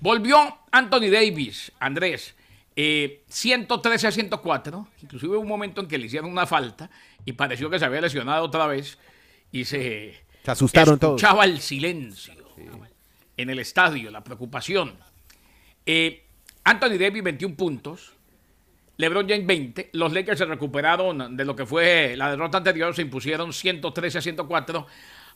Volvió 0.00 0.58
Anthony 0.70 1.10
Davis, 1.10 1.72
Andrés. 1.78 2.34
113 2.76 4.06
eh, 4.06 4.08
a 4.08 4.12
104, 4.12 4.88
inclusive 5.02 5.32
hubo 5.32 5.40
un 5.40 5.48
momento 5.48 5.80
en 5.80 5.88
que 5.88 5.98
le 5.98 6.06
hicieron 6.06 6.30
una 6.30 6.46
falta 6.46 6.88
y 7.24 7.32
pareció 7.32 7.68
que 7.68 7.78
se 7.80 7.84
había 7.84 8.00
lesionado 8.00 8.44
otra 8.44 8.68
vez 8.68 8.98
y 9.50 9.64
se, 9.64 10.14
se 10.44 10.50
asustaron 10.50 10.96
todos. 10.96 11.20
Escuchaba 11.20 11.44
el 11.44 11.58
silencio 11.60 12.34
en 13.36 13.50
el 13.50 13.58
estadio, 13.58 14.12
la 14.12 14.22
preocupación. 14.22 14.94
Eh, 15.86 16.24
Anthony 16.62 16.98
Davis 16.98 17.22
21 17.22 17.56
puntos, 17.56 18.12
LeBron 18.98 19.28
James 19.28 19.46
20, 19.46 19.90
los 19.92 20.12
Lakers 20.12 20.38
se 20.38 20.44
recuperaron 20.44 21.36
de 21.36 21.44
lo 21.44 21.54
que 21.54 21.64
fue 21.64 22.14
la 22.16 22.30
derrota 22.30 22.58
anterior, 22.58 22.94
se 22.94 23.02
impusieron 23.02 23.52
113 23.52 24.18
a 24.18 24.20
104 24.20 24.86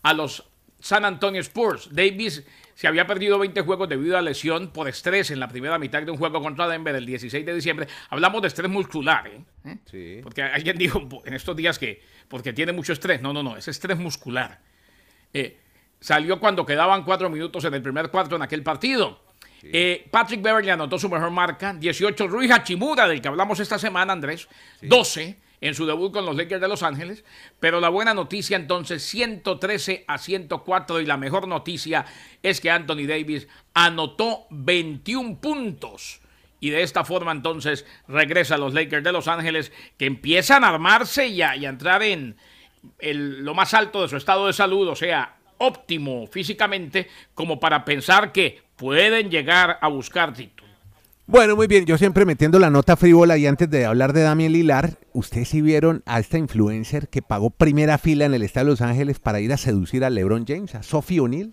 a 0.03 0.13
los 0.13 0.45
San 0.81 1.05
Antonio 1.05 1.41
Spurs. 1.41 1.89
Davis 1.93 2.45
se 2.75 2.89
había 2.89 3.07
perdido 3.07 3.39
20 3.39 3.61
juegos 3.61 3.89
debido 3.89 4.19
a 4.19 4.23
lesión 4.23 4.73
por 4.73 4.89
estrés 4.89 5.31
en 5.31 5.39
la 5.39 5.47
primera 5.47 5.79
mitad 5.79 6.03
de 6.03 6.11
un 6.11 6.19
juego 6.19 6.43
contra 6.43 6.67
Denver 6.67 6.95
el 6.97 7.07
16 7.07 7.47
de 7.47 7.55
diciembre. 7.55 7.87
Hablamos 8.11 8.43
de 8.43 8.49
estrés 8.49 8.69
muscular, 8.69 9.29
¿eh? 9.29 9.45
¿Eh? 9.65 9.79
Sí. 9.85 10.21
Porque 10.25 10.43
alguien 10.43 10.77
dijo 10.77 11.09
en 11.25 11.35
estos 11.35 11.55
días 11.55 11.79
que 11.79 12.03
porque 12.27 12.53
tiene 12.53 12.73
mucho 12.73 12.93
estrés. 12.93 13.23
No, 13.23 13.33
no, 13.33 13.45
no, 13.45 13.57
es 13.57 13.69
estrés 13.69 13.97
muscular. 13.97 14.61
Eh, 15.33 15.61
salió 16.01 16.41
cuando 16.41 16.67
quedaban 16.67 17.05
cuatro 17.05 17.31
minutos 17.31 17.65
en 17.65 17.75
el 17.75 17.83
primer 17.83 18.11
cuarto 18.11 18.35
en 18.35 18.43
aquel 18.43 18.65
partido. 18.65 19.22
Patrick 20.11 20.43
Beverly 20.43 20.71
anotó 20.71 20.99
su 20.99 21.09
mejor 21.09 21.31
marca, 21.31 21.75
18 21.75 22.27
Rui 22.27 22.51
Hachimura, 22.51 23.07
del 23.07 23.21
que 23.21 23.29
hablamos 23.29 23.61
esta 23.61 23.79
semana, 23.79 24.13
Andrés, 24.13 24.49
12 24.81 25.37
en 25.63 25.75
su 25.77 25.87
debut 25.87 26.13
con 26.13 26.27
los 26.27 26.37
Lakers 26.37 26.61
de 26.61 26.69
Los 26.69 26.83
Ángeles. 26.83 27.25
Pero 27.61 27.81
la 27.81 27.89
buena 27.89 28.13
noticia 28.13 28.57
entonces, 28.57 29.03
113 29.05 30.05
a 30.07 30.19
104 30.19 31.01
y 31.01 31.07
la 31.07 31.17
mejor 31.17 31.49
noticia 31.49 32.05
es 32.43 32.61
que 32.61 32.71
Anthony 32.71 33.07
Davis 33.07 33.49
anotó 33.73 34.47
21 34.51 35.41
puntos. 35.41 36.21
Y 36.59 36.71
de 36.71 36.83
esta 36.83 37.05
forma 37.05 37.33
entonces 37.33 37.87
regresa 38.07 38.57
a 38.57 38.59
los 38.59 38.75
Lakers 38.75 39.05
de 39.05 39.13
Los 39.13 39.29
Ángeles 39.29 39.73
que 39.97 40.07
empiezan 40.07 40.65
a 40.65 40.69
armarse 40.69 41.29
y 41.29 41.43
a, 41.43 41.55
entrar 41.55 42.03
en 42.03 42.37
lo 43.01 43.55
más 43.55 43.75
alto 43.75 44.03
de 44.03 44.09
su 44.09 44.17
estado 44.17 44.49
de 44.49 44.53
salud, 44.53 44.89
o 44.89 44.97
sea, 44.97 45.37
óptimo 45.59 46.27
físicamente, 46.27 47.09
como 47.35 47.61
para 47.61 47.85
pensar 47.85 48.33
que 48.33 48.63
pueden 48.83 49.31
llegar 49.31 49.79
a 49.81 49.87
buscar 49.87 50.35
títulos. 50.35 50.69
Bueno, 51.27 51.55
muy 51.55 51.69
bien, 51.69 51.87
yo 51.87 51.97
siempre 51.97 52.25
metiendo 52.25 52.59
la 52.59 52.69
nota 52.69 52.97
frívola 52.97 53.39
y 53.39 53.47
antes 53.47 53.71
de 53.71 53.85
hablar 53.85 54.13
de 54.13 54.23
Damián 54.23 54.53
Lilar, 54.53 54.99
ustedes 55.13 55.51
sí 55.51 55.63
vieron 55.63 56.03
a 56.05 56.19
esta 56.19 56.37
influencer 56.37 57.09
que 57.09 57.23
pagó 57.23 57.51
primera 57.51 57.97
fila 57.97 58.25
en 58.25 58.35
el 58.35 58.43
estado 58.43 58.67
de 58.67 58.73
Los 58.73 58.81
Ángeles 58.81 59.21
para 59.21 59.41
ir 59.41 59.53
a 59.53 59.57
seducir 59.57 60.05
a 60.05 60.11
LeBron 60.11 60.45
James, 60.49 60.75
a 60.75 60.83
Sophie 60.83 61.21
O'Neill, 61.21 61.53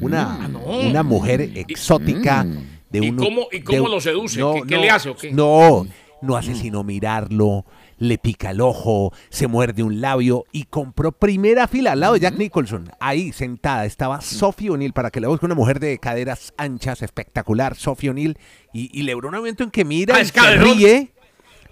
una, 0.00 0.48
mm. 0.48 0.88
una 0.90 1.04
mujer 1.04 1.42
exótica 1.42 2.42
mm. 2.42 2.66
de 2.90 3.00
un... 3.02 3.46
¿Y 3.52 3.60
cómo, 3.60 3.88
lo 3.88 4.00
seduce? 4.00 4.40
¿Qué, 4.66 4.76
le 4.76 4.90
hace 4.90 5.10
o 5.10 5.16
qué? 5.16 5.30
No, 5.30 5.86
no 6.22 6.36
hace 6.36 6.56
sino 6.56 6.82
mirarlo, 6.82 7.64
le 7.98 8.18
pica 8.18 8.50
el 8.50 8.60
ojo, 8.60 9.12
se 9.30 9.46
muerde 9.46 9.82
un 9.82 10.00
labio 10.00 10.44
y 10.52 10.64
compró 10.64 11.12
primera 11.12 11.66
fila 11.68 11.92
al 11.92 12.00
lado 12.00 12.14
de 12.14 12.20
Jack 12.20 12.36
Nicholson. 12.36 12.90
Ahí 13.00 13.32
sentada 13.32 13.84
estaba 13.86 14.20
Sophie 14.20 14.70
O'Neill 14.70 14.92
para 14.92 15.10
que 15.10 15.20
la 15.20 15.28
busque 15.28 15.46
una 15.46 15.54
mujer 15.54 15.80
de 15.80 15.98
caderas 15.98 16.52
anchas, 16.56 17.02
espectacular, 17.02 17.76
Sophie 17.76 18.10
O'Neill. 18.10 18.38
Y, 18.72 18.90
y 18.98 19.02
le 19.02 19.14
un 19.14 19.30
momento 19.30 19.64
en 19.64 19.70
que 19.70 19.84
mira 19.84 20.20
y 20.20 20.24
se 20.26 20.56
ríe. 20.56 21.12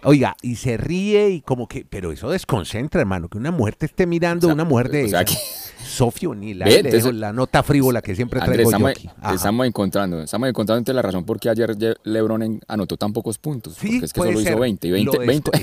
Oiga, 0.05 0.37
y 0.43 0.57
se 0.57 0.77
ríe 0.77 1.31
y 1.31 1.41
como 1.43 1.69
que, 1.69 1.85
pero 1.85 2.11
eso 2.11 2.29
desconcentra, 2.29 3.01
hermano, 3.01 3.29
que 3.29 3.39
una 3.39 3.53
mujer 3.53 3.77
te 3.77 3.87
esté 3.87 4.07
mirando, 4.07 4.49
una 4.49 4.65
mujer 4.65 4.89
de... 4.89 5.25
Sofía 5.93 6.31
O'Neill, 6.31 6.59
la 6.59 7.33
nota 7.33 7.63
frívola 7.63 8.01
que 8.01 8.17
siempre 8.17 8.41
traigo 8.41 8.71
estamos, 8.71 8.95
yo 8.95 9.11
aquí. 9.11 9.35
Estamos 9.35 9.67
encontrando, 9.67 10.23
estamos 10.23 10.49
encontrando 10.49 10.93
la 10.93 11.03
razón 11.03 11.25
por 11.25 11.39
qué 11.39 11.51
ayer 11.51 11.77
LeBron 12.05 12.61
anotó 12.67 12.97
tan 12.97 13.13
pocos 13.13 13.39
puntos. 13.39 13.75
Sí, 13.75 13.89
porque 13.89 14.07
es 14.07 14.13
que 14.13 14.21
solo 14.21 14.41
hizo 14.41 14.59
20 14.59 14.89
y 14.89 14.91
20, 14.91 15.19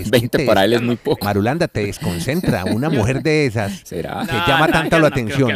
20, 0.10 0.46
para 0.46 0.66
él 0.66 0.74
es 0.74 0.82
muy 0.82 0.96
poco. 0.98 1.26
Marulanda 1.26 1.68
te 1.68 1.86
desconcentra, 1.86 2.66
una 2.66 2.90
mujer 3.00 3.24
de 3.24 3.48
esas 3.48 3.82
¿Será? 3.84 4.26
que 4.26 4.34
llama 4.34 4.68
tanto 4.68 5.00
la 5.00 5.08
atención. 5.08 5.52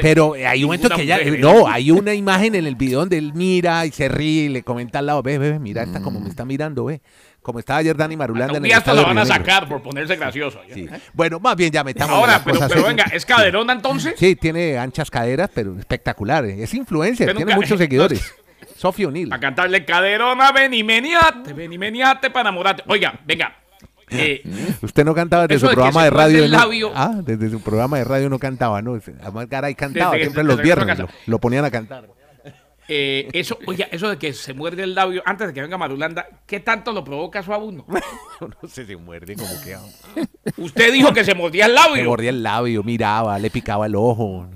Pero 0.00 0.34
hay 0.34 0.64
un 0.64 0.68
momento 0.68 0.88
que 0.88 1.06
ya, 1.06 1.18
no, 1.38 1.68
hay 1.68 1.90
una 1.90 2.14
imagen 2.14 2.54
en 2.54 2.66
el 2.66 2.76
video 2.76 3.00
donde 3.00 3.18
él 3.18 3.32
mira 3.34 3.84
y 3.84 3.92
se 3.92 4.08
ríe 4.08 4.44
y 4.44 4.48
le 4.48 4.62
comenta 4.62 5.00
al 5.00 5.06
lado, 5.06 5.22
ve, 5.22 5.38
ve, 5.38 5.58
mira, 5.58 5.82
esta 5.82 6.00
como 6.00 6.18
me 6.18 6.26
mm. 6.26 6.30
está 6.30 6.44
mirando, 6.44 6.86
ve 6.86 7.02
como 7.46 7.60
estaba 7.60 7.78
ayer 7.78 7.96
Dani 7.96 8.16
Marulanda. 8.16 8.58
Un 8.58 8.72
hasta 8.72 8.92
lo 8.92 9.04
van 9.04 9.18
a 9.18 9.24
sacar 9.24 9.68
por 9.68 9.80
ponerse 9.80 10.16
gracioso. 10.16 10.60
Sí. 10.74 10.88
Bueno, 11.12 11.38
más 11.38 11.54
bien 11.54 11.70
ya 11.70 11.84
metamos. 11.84 12.16
Ahora, 12.16 12.42
pero, 12.44 12.58
pero 12.66 12.82
venga, 12.82 13.04
¿es 13.04 13.24
caderona 13.24 13.72
entonces? 13.72 14.14
Sí, 14.18 14.34
tiene 14.34 14.76
anchas 14.76 15.08
caderas, 15.12 15.48
pero 15.54 15.78
espectacular. 15.78 16.44
Es 16.44 16.74
influencer, 16.74 17.36
tiene 17.36 17.54
muchos 17.54 17.78
seguidores. 17.84 18.34
Sofía 18.74 19.06
O'Neill. 19.06 19.32
A 19.32 19.38
cantarle 19.38 19.84
caderona, 19.84 20.50
ven 20.50 20.74
y 20.74 20.82
meniate, 20.82 21.52
ven 21.52 21.72
y 21.72 21.78
meniate 21.78 22.30
para 22.30 22.48
enamorarte. 22.48 22.82
Oiga, 22.88 23.14
venga. 23.24 23.54
Eh, 24.08 24.40
Usted 24.82 25.04
no 25.04 25.16
cantaba 25.16 25.48
desde 25.48 25.66
su 25.66 25.74
programa 25.74 26.04
de 26.04 26.10
radio. 26.10 26.92
ah, 26.94 27.20
desde 27.24 27.50
su 27.50 27.60
programa 27.60 27.98
de 27.98 28.04
radio 28.04 28.28
no 28.28 28.38
cantaba, 28.38 28.80
¿no? 28.80 28.96
Además, 29.20 29.48
Garay 29.48 29.74
cantaba 29.74 30.14
siempre 30.14 30.44
los 30.44 30.62
viernes. 30.62 30.96
lo 31.26 31.40
ponían 31.40 31.64
a 31.64 31.72
cantar. 31.72 32.06
Eh, 32.88 33.28
eso, 33.32 33.58
oye, 33.66 33.88
eso 33.90 34.08
de 34.08 34.16
que 34.16 34.32
se 34.32 34.54
muerde 34.54 34.84
el 34.84 34.94
labio 34.94 35.22
antes 35.24 35.48
de 35.48 35.54
que 35.54 35.60
venga 35.60 35.76
Marulanda, 35.76 36.26
¿qué 36.46 36.60
tanto 36.60 36.92
lo 36.92 37.02
provoca 37.02 37.42
su 37.42 37.52
abuno? 37.52 37.84
no 38.40 38.68
sé, 38.68 38.86
se 38.86 38.96
muerde 38.96 39.34
como 39.34 39.60
que. 39.62 39.76
Usted 40.56 40.92
dijo 40.92 41.12
que 41.12 41.24
se 41.24 41.34
mordía 41.34 41.66
el 41.66 41.74
labio. 41.74 41.96
Se 41.96 42.04
mordía 42.04 42.30
el 42.30 42.42
labio, 42.42 42.82
miraba, 42.82 43.38
le 43.38 43.50
picaba 43.50 43.86
el 43.86 43.96
ojo. 43.96 44.46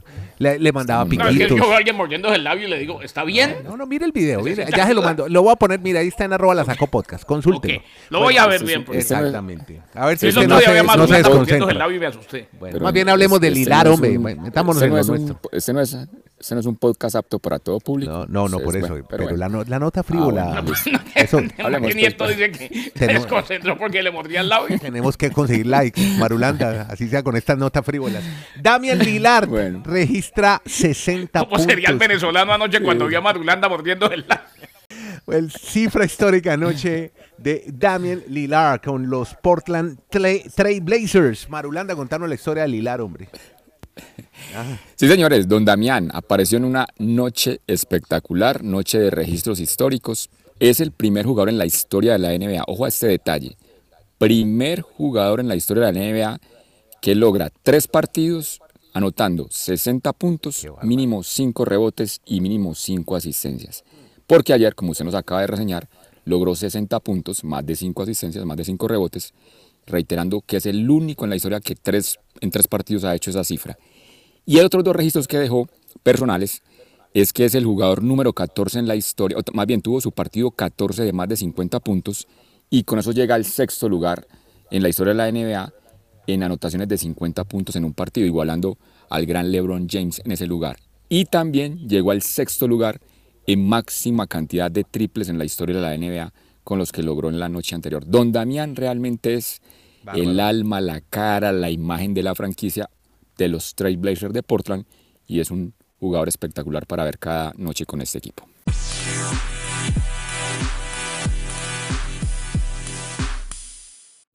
Le, 0.41 0.73
mandaba 0.73 1.05
piquitos. 1.05 1.35
No, 1.35 1.39
es 1.39 1.49
que 1.49 1.57
yo 1.57 1.75
alguien 1.75 1.97
mordiendo 1.97 2.33
el 2.33 2.43
labio 2.43 2.67
y 2.67 2.71
le 2.71 2.79
digo, 2.79 3.03
¿está 3.03 3.25
bien? 3.25 3.57
No, 3.63 3.77
no, 3.77 3.87
mire 3.87 4.07
el 4.07 4.13
video. 4.13 4.43
ya 4.47 4.87
se 4.87 4.95
lo 4.95 5.03
mando. 5.03 5.29
Lo 5.29 5.43
voy 5.43 5.53
a 5.53 5.57
poner, 5.57 5.81
mira, 5.81 6.01
ahí 6.01 6.09
está 6.09 6.25
en 6.25 6.33
arroba 6.33 6.55
la 6.55 6.65
saco 6.65 6.87
podcast. 6.87 7.25
Consulte. 7.25 7.83
Lo 8.09 8.21
voy 8.21 8.39
a 8.39 8.47
ver 8.47 8.65
bien. 8.65 8.87
Exactamente. 8.91 9.83
A 9.93 10.07
ver 10.07 10.17
si 10.17 10.29
usted 10.29 10.49
no, 10.49 10.59
se, 10.59 10.83
no 10.83 11.07
se 11.07 11.15
desconcentra. 11.17 11.71
El 11.71 11.79
labio 11.79 11.97
y 11.99 12.01
me 12.01 12.07
asusté. 12.07 12.49
Bueno, 12.59 12.81
más 12.81 12.93
bien 12.93 13.11
hablemos 13.11 13.39
del 13.39 13.59
hilar, 13.59 13.87
hombre. 13.89 14.19
Metámonos 14.19 14.83
en 14.83 14.97
lo 14.97 15.05
nuestro. 15.05 15.41
Este 15.53 15.75
no 15.75 15.81
es 15.83 15.95
ese 16.41 16.55
no 16.55 16.61
es 16.61 16.67
un 16.67 16.77
podcast 16.77 17.17
apto 17.17 17.39
para 17.39 17.59
todo 17.59 17.79
público. 17.81 18.11
No, 18.11 18.27
no, 18.27 18.49
no 18.49 18.61
por 18.61 18.75
eso. 18.75 18.97
pero, 19.09 19.31
la, 19.37 19.49
la, 19.49 19.79
nota 19.79 20.03
frívola. 20.03 20.55
Ah, 20.57 20.63
bueno, 20.63 20.99
eso, 21.15 21.39
hablemos, 21.63 21.95
Nieto 21.95 22.25
pues, 22.25 22.37
dice 22.37 22.51
que 22.51 22.93
se 22.99 23.07
desconcentró 23.07 23.77
porque 23.77 24.03
le 24.03 24.11
mordía 24.11 24.41
el 24.41 24.49
labio. 24.49 24.79
Tenemos 24.79 25.19
que 25.19 25.31
conseguir 25.31 25.67
likes, 25.67 26.01
Marulanda, 26.19 26.87
así 26.91 27.09
sea 27.09 27.23
con 27.23 27.37
estas 27.37 27.59
notas 27.59 27.85
frívolas. 27.85 28.25
Damian 28.57 28.99
Lillard 28.99 29.51
registra 29.85 30.63
60 30.65 31.41
puntos. 31.41 31.59
¿Cómo 31.59 31.71
sería 31.71 31.91
el 31.91 31.99
venezolano 31.99 32.55
anoche 32.55 32.81
cuando 32.81 33.07
vio 33.07 33.19
a 33.19 33.21
Marulanda 33.21 33.69
mordiendo 33.69 34.11
el 34.11 34.25
labio? 34.27 34.71
El 35.27 35.53
cifra 35.53 36.05
histórica 36.07 36.55
anoche 36.55 37.13
de 37.37 37.65
Damian 37.69 38.23
Lillard 38.29 38.81
con 38.81 39.11
los 39.11 39.35
Portland 39.35 39.99
Trail 40.09 40.81
Blazers. 40.81 41.51
Marulanda, 41.51 41.95
contanos 41.95 42.29
la 42.29 42.35
historia 42.35 42.63
de 42.63 42.71
Lillard, 42.71 43.03
hombre. 43.03 43.29
Sí, 44.97 45.09
señores, 45.09 45.49
don 45.49 45.65
Damián 45.65 46.11
apareció 46.13 46.59
en 46.59 46.65
una 46.65 46.87
noche 46.99 47.61
espectacular, 47.67 48.63
noche 48.65 48.99
de 48.99 49.11
registros 49.11 49.61
históricos. 49.61 50.29
Es 50.59 50.81
el 50.81 50.93
primer 50.93 51.25
jugador 51.25 51.49
en 51.49 51.59
la 51.59 51.67
historia 51.67 52.13
de 52.13 52.19
la 52.19 52.37
NBA. 52.37 52.65
Ojo 52.67 52.85
a 52.85 52.89
este 52.89 53.07
detalle. 53.07 53.57
Primer 54.19 54.83
jugador 54.83 55.41
en 55.41 55.49
la 55.49 55.57
historia 55.57 55.87
de 55.87 55.93
la 55.93 56.01
NBA 56.01 56.41
que 57.01 57.15
logra 57.15 57.51
tres 57.63 57.87
partidos 57.87 58.61
anotando 58.93 59.47
60 59.51 60.13
puntos, 60.13 60.67
mínimo 60.83 61.23
5 61.23 61.65
rebotes 61.65 62.21
y 62.27 62.41
mínimo 62.41 62.75
5 62.75 63.17
asistencias. 63.17 63.85
Porque 64.27 64.53
ayer, 64.53 64.75
como 64.75 64.93
usted 64.93 65.05
nos 65.05 65.15
acaba 65.15 65.41
de 65.41 65.47
reseñar, 65.47 65.89
logró 66.25 66.55
60 66.55 67.01
puntos, 67.01 67.45
más 67.45 67.65
de 67.65 67.77
5 67.77 68.03
asistencias, 68.03 68.45
más 68.45 68.57
de 68.57 68.65
5 68.65 68.89
rebotes, 68.89 69.33
reiterando 69.87 70.41
que 70.43 70.59
es 70.59 70.67
el 70.67 70.89
único 70.89 71.25
en 71.25 71.31
la 71.31 71.37
historia 71.37 71.61
que 71.61 71.75
tres, 71.75 72.19
en 72.41 72.51
tres 72.51 72.69
partidos 72.69 73.05
ha 73.05 73.15
hecho 73.15 73.31
esa 73.31 73.45
cifra. 73.45 73.79
Y 74.51 74.59
el 74.59 74.67
otros 74.67 74.83
dos 74.83 74.97
registros 74.97 75.29
que 75.29 75.39
dejó 75.39 75.69
personales 76.03 76.65
es 77.15 77.33
que 77.33 77.45
es 77.45 77.55
el 77.55 77.65
jugador 77.65 78.03
número 78.03 78.33
14 78.33 78.81
en 78.81 78.89
la 78.89 78.97
historia, 78.97 79.39
o 79.39 79.43
más 79.53 79.65
bien 79.65 79.81
tuvo 79.81 80.01
su 80.01 80.11
partido 80.11 80.51
14 80.51 81.05
de 81.05 81.13
más 81.13 81.29
de 81.29 81.37
50 81.37 81.79
puntos 81.79 82.27
y 82.69 82.83
con 82.83 82.99
eso 82.99 83.13
llega 83.13 83.37
al 83.37 83.45
sexto 83.45 83.89
lugar 83.89 84.27
en 84.73 84.83
la 84.83 84.89
historia 84.89 85.15
de 85.15 85.19
la 85.19 85.31
NBA 85.31 85.73
en 86.27 86.43
anotaciones 86.43 86.89
de 86.89 86.99
50 86.99 87.45
puntos 87.45 87.77
en 87.77 87.85
un 87.85 87.95
partido, 87.95 88.27
igualando 88.27 88.77
al 89.09 89.25
gran 89.25 89.53
LeBron 89.53 89.87
James 89.89 90.21
en 90.25 90.33
ese 90.33 90.49
lugar. 90.49 90.79
Y 91.09 91.27
también 91.27 91.89
llegó 91.89 92.11
al 92.11 92.21
sexto 92.21 92.67
lugar 92.67 93.01
en 93.47 93.69
máxima 93.69 94.27
cantidad 94.27 94.69
de 94.69 94.83
triples 94.83 95.29
en 95.29 95.39
la 95.39 95.45
historia 95.45 95.77
de 95.77 95.83
la 95.83 95.97
NBA 95.97 96.33
con 96.65 96.77
los 96.77 96.91
que 96.91 97.05
logró 97.05 97.29
en 97.29 97.39
la 97.39 97.49
noche 97.49 97.77
anterior. 97.77 98.03
Don 98.05 98.33
Damián 98.33 98.75
realmente 98.75 99.35
es 99.35 99.63
el 100.13 100.41
alma, 100.41 100.81
la 100.81 101.01
cara, 101.03 101.53
la 101.53 101.71
imagen 101.71 102.15
de 102.15 102.25
la 102.25 102.35
franquicia 102.35 102.91
de 103.45 103.49
los 103.49 103.75
Trailblazers 103.75 104.33
de 104.33 104.43
Portland 104.43 104.85
y 105.27 105.41
es 105.41 105.51
un 105.51 105.75
jugador 105.99 106.29
espectacular 106.29 106.87
para 106.87 107.05
ver 107.05 107.19
cada 107.19 107.53
noche 107.57 107.87
con 107.87 108.01
este 108.01 108.19
equipo. 108.19 108.47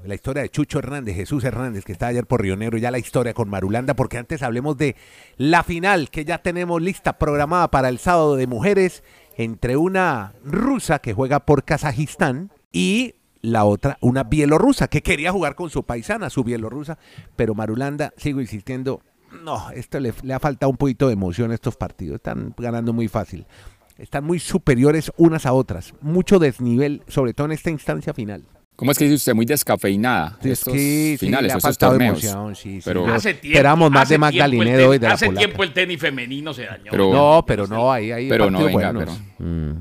la 0.07 0.13
historia 0.13 0.43
de 0.43 0.49
Chucho 0.49 0.77
Hernández, 0.77 1.15
Jesús 1.15 1.43
Hernández, 1.43 1.83
que 1.83 1.91
está 1.91 2.05
ayer 2.05 2.27
por 2.27 2.39
Río 2.39 2.55
Negro, 2.55 2.77
ya 2.77 2.91
la 2.91 2.99
historia 2.99 3.33
con 3.33 3.49
Marulanda, 3.49 3.95
porque 3.95 4.19
antes 4.19 4.43
hablemos 4.43 4.77
de 4.77 4.95
la 5.35 5.63
final 5.63 6.11
que 6.11 6.25
ya 6.25 6.43
tenemos 6.43 6.79
lista 6.79 7.17
programada 7.17 7.71
para 7.71 7.89
el 7.89 7.97
sábado 7.97 8.35
de 8.35 8.45
mujeres 8.45 9.03
entre 9.35 9.77
una 9.77 10.33
rusa 10.43 10.99
que 10.99 11.13
juega 11.13 11.39
por 11.39 11.63
Kazajistán 11.63 12.51
y 12.71 13.15
la 13.45 13.65
otra, 13.65 13.97
una 14.01 14.23
bielorrusa 14.23 14.87
que 14.87 15.01
quería 15.01 15.31
jugar 15.31 15.55
con 15.55 15.69
su 15.69 15.83
paisana, 15.83 16.29
su 16.29 16.43
bielorrusa, 16.43 16.97
pero 17.35 17.53
Marulanda, 17.55 18.13
sigo 18.17 18.41
insistiendo, 18.41 19.01
no, 19.43 19.69
esto 19.71 19.99
le, 19.99 20.13
le 20.23 20.33
ha 20.33 20.39
faltado 20.39 20.69
un 20.69 20.77
poquito 20.77 21.07
de 21.07 21.13
emoción 21.13 21.51
a 21.51 21.55
estos 21.55 21.75
partidos, 21.75 22.15
están 22.15 22.53
ganando 22.57 22.93
muy 22.93 23.07
fácil, 23.07 23.45
están 23.97 24.23
muy 24.23 24.39
superiores 24.39 25.11
unas 25.17 25.45
a 25.45 25.53
otras, 25.53 25.93
mucho 26.01 26.39
desnivel, 26.39 27.01
sobre 27.07 27.33
todo 27.33 27.45
en 27.47 27.53
esta 27.53 27.69
instancia 27.69 28.13
final. 28.13 28.43
¿Cómo 28.75 28.91
es 28.91 28.97
que 28.97 29.05
dice 29.05 29.15
usted? 29.15 29.33
Muy 29.33 29.45
descafeinada. 29.45 30.37
Sí, 30.43 30.51
estos 30.51 30.73
sí, 30.73 31.15
finales, 31.17 31.47
le 31.47 31.53
ha 31.53 31.57
estos 31.57 31.77
torneos. 31.77 32.21
emoción, 32.21 32.55
sí, 32.55 32.81
sí. 32.81 32.81
Pero- 32.83 33.07
Hace 33.07 33.33
tiempo, 33.35 33.55
Esperamos 33.55 33.89
más 33.89 34.01
hace 34.03 34.15
de 34.15 34.17
Magda 34.17 34.31
tiempo 34.49 34.63
el 34.63 34.67
Linedo 34.67 34.91
tenis- 34.91 34.95
y 34.95 34.99
de 34.99 35.07
la 35.07 35.13
Hace 35.13 35.25
polaca. 35.27 35.45
tiempo 35.45 35.63
el 35.63 35.73
tenis 35.73 35.99
femenino 36.01 36.53
se 36.53 36.65
dañó. 36.65 36.91
Pero- 36.91 37.13
No, 37.13 37.45
pero 37.47 37.67
no, 37.67 37.89
ahí 37.89 38.11
hay 38.11 38.27
Pero 38.27 38.51
no, 38.51 38.65
venga, 38.65 38.91
buenos. 38.91 39.21
Mm, 39.39 39.71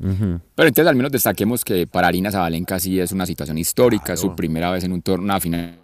ujú. 0.00 0.40
Pero 0.54 0.68
entonces 0.68 0.86
al 0.88 0.96
menos 0.96 1.12
destaquemos 1.12 1.64
que 1.64 1.86
para 1.86 2.08
Arina 2.08 2.30
Zabalenka 2.30 2.78
sí 2.80 2.98
es 2.98 3.12
una 3.12 3.26
situación 3.26 3.58
histórica, 3.58 4.16
su 4.16 4.34
primera 4.34 4.70
vez 4.70 4.84
en 4.84 4.92
un 4.92 5.02
torneo, 5.02 5.24
una 5.24 5.40
final 5.40 5.78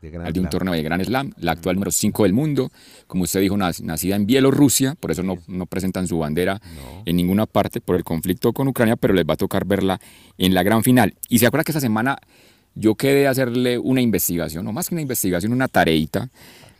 De 0.00 0.10
gran 0.10 0.32
de 0.32 0.38
un 0.40 0.48
torneo 0.50 0.74
de 0.74 0.82
Grand 0.82 1.02
Slam, 1.02 1.32
la 1.38 1.52
actual 1.52 1.76
número 1.76 1.90
5 1.90 2.24
del 2.24 2.34
mundo, 2.34 2.70
como 3.06 3.22
usted 3.24 3.40
dijo, 3.40 3.56
nac- 3.56 3.80
nacida 3.82 4.16
en 4.16 4.26
Bielorrusia, 4.26 4.94
por 4.96 5.10
eso 5.10 5.22
no, 5.22 5.38
no 5.48 5.64
presentan 5.66 6.06
su 6.06 6.18
bandera 6.18 6.60
en 7.06 7.16
ninguna 7.16 7.46
parte 7.46 7.80
por 7.80 7.96
el 7.96 8.04
conflicto 8.04 8.52
con 8.52 8.68
Ucrania, 8.68 8.96
pero 8.96 9.14
les 9.14 9.24
va 9.24 9.32
a 9.34 9.36
tocar 9.38 9.64
verla 9.64 9.98
en 10.36 10.52
la 10.52 10.62
gran 10.62 10.82
final. 10.82 11.14
Y 11.30 11.38
se 11.38 11.46
acuerda 11.46 11.64
que 11.64 11.72
esta 11.72 11.80
semana 11.80 12.18
yo 12.74 12.96
quedé 12.96 13.26
a 13.26 13.30
hacerle 13.30 13.78
una 13.78 14.00
investigación, 14.02 14.66
o 14.66 14.72
más 14.72 14.88
que 14.88 14.94
una 14.94 15.02
investigación, 15.02 15.52
una 15.52 15.68
tareita, 15.68 16.28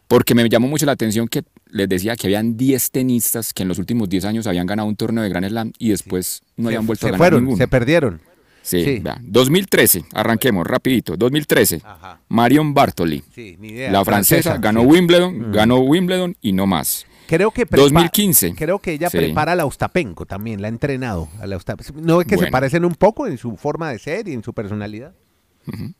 porque 0.09 0.35
me 0.35 0.49
llamó 0.49 0.69
mucho 0.69 0.87
la 0.87 0.93
atención 0.93 1.29
que 1.29 1.43
les 1.69 1.89
decía 1.89 2.17
que 2.17 2.27
habían 2.27 2.57
10 2.57 2.91
tenistas 2.91 3.53
que 3.53 3.63
en 3.63 3.69
los 3.69 3.79
últimos 3.79 4.09
10 4.09 4.25
años 4.27 4.47
habían 4.47 4.67
ganado 4.67 4.89
un 4.89 4.97
torneo 4.97 5.23
de 5.25 5.31
Grand 5.31 5.47
Slam 5.49 5.73
y 5.79 5.91
después 5.91 6.43
no 6.57 6.69
habían 6.69 6.87
vuelto 6.87 7.03
se 7.03 7.09
a 7.09 7.11
ganar 7.13 7.19
fueron, 7.19 7.41
ninguno. 7.45 7.57
se 7.59 7.69
perdieron. 7.69 8.21
Sí, 8.63 8.83
Sí. 8.83 8.99
vea. 9.01 9.19
2013, 9.23 10.05
arranquemos 10.15 10.67
rapidito. 10.67 11.17
2013, 11.19 11.83
Ajá. 11.85 12.21
Marion 12.29 12.73
Bartoli. 12.73 13.23
Sí, 13.35 13.57
ni 13.61 13.69
idea. 13.69 13.91
La 13.93 14.03
francesa 14.05 14.57
ganó 14.57 14.81
sí. 14.81 14.87
Mm. 14.87 14.91
Wimbledon, 14.91 15.53
ganó 15.53 15.79
Wimbledon 15.81 16.37
y 16.41 16.53
no 16.53 16.67
más. 16.67 17.05
Creo 17.27 17.51
que 17.51 17.67
prepa- 17.67 17.83
2015. 17.83 18.55
Creo 18.55 18.79
que 18.79 18.93
ella 18.93 19.11
prepara 19.11 19.53
a 19.53 19.55
la 19.55 19.67
Ostapenko 19.67 20.25
también, 20.27 20.63
la 20.63 20.69
ha 20.69 20.71
entrenado. 20.71 21.29
A 21.41 21.47
la 21.47 21.59
¿No 21.95 22.21
es 22.21 22.27
que 22.27 22.39
se 22.39 22.47
parecen 22.49 22.85
un 22.85 22.95
poco 22.95 23.27
en 23.27 23.37
su 23.39 23.57
forma 23.57 23.91
de 23.91 23.99
ser 23.99 24.29
y 24.29 24.33
en 24.33 24.43
su 24.43 24.53
personalidad? 24.55 25.13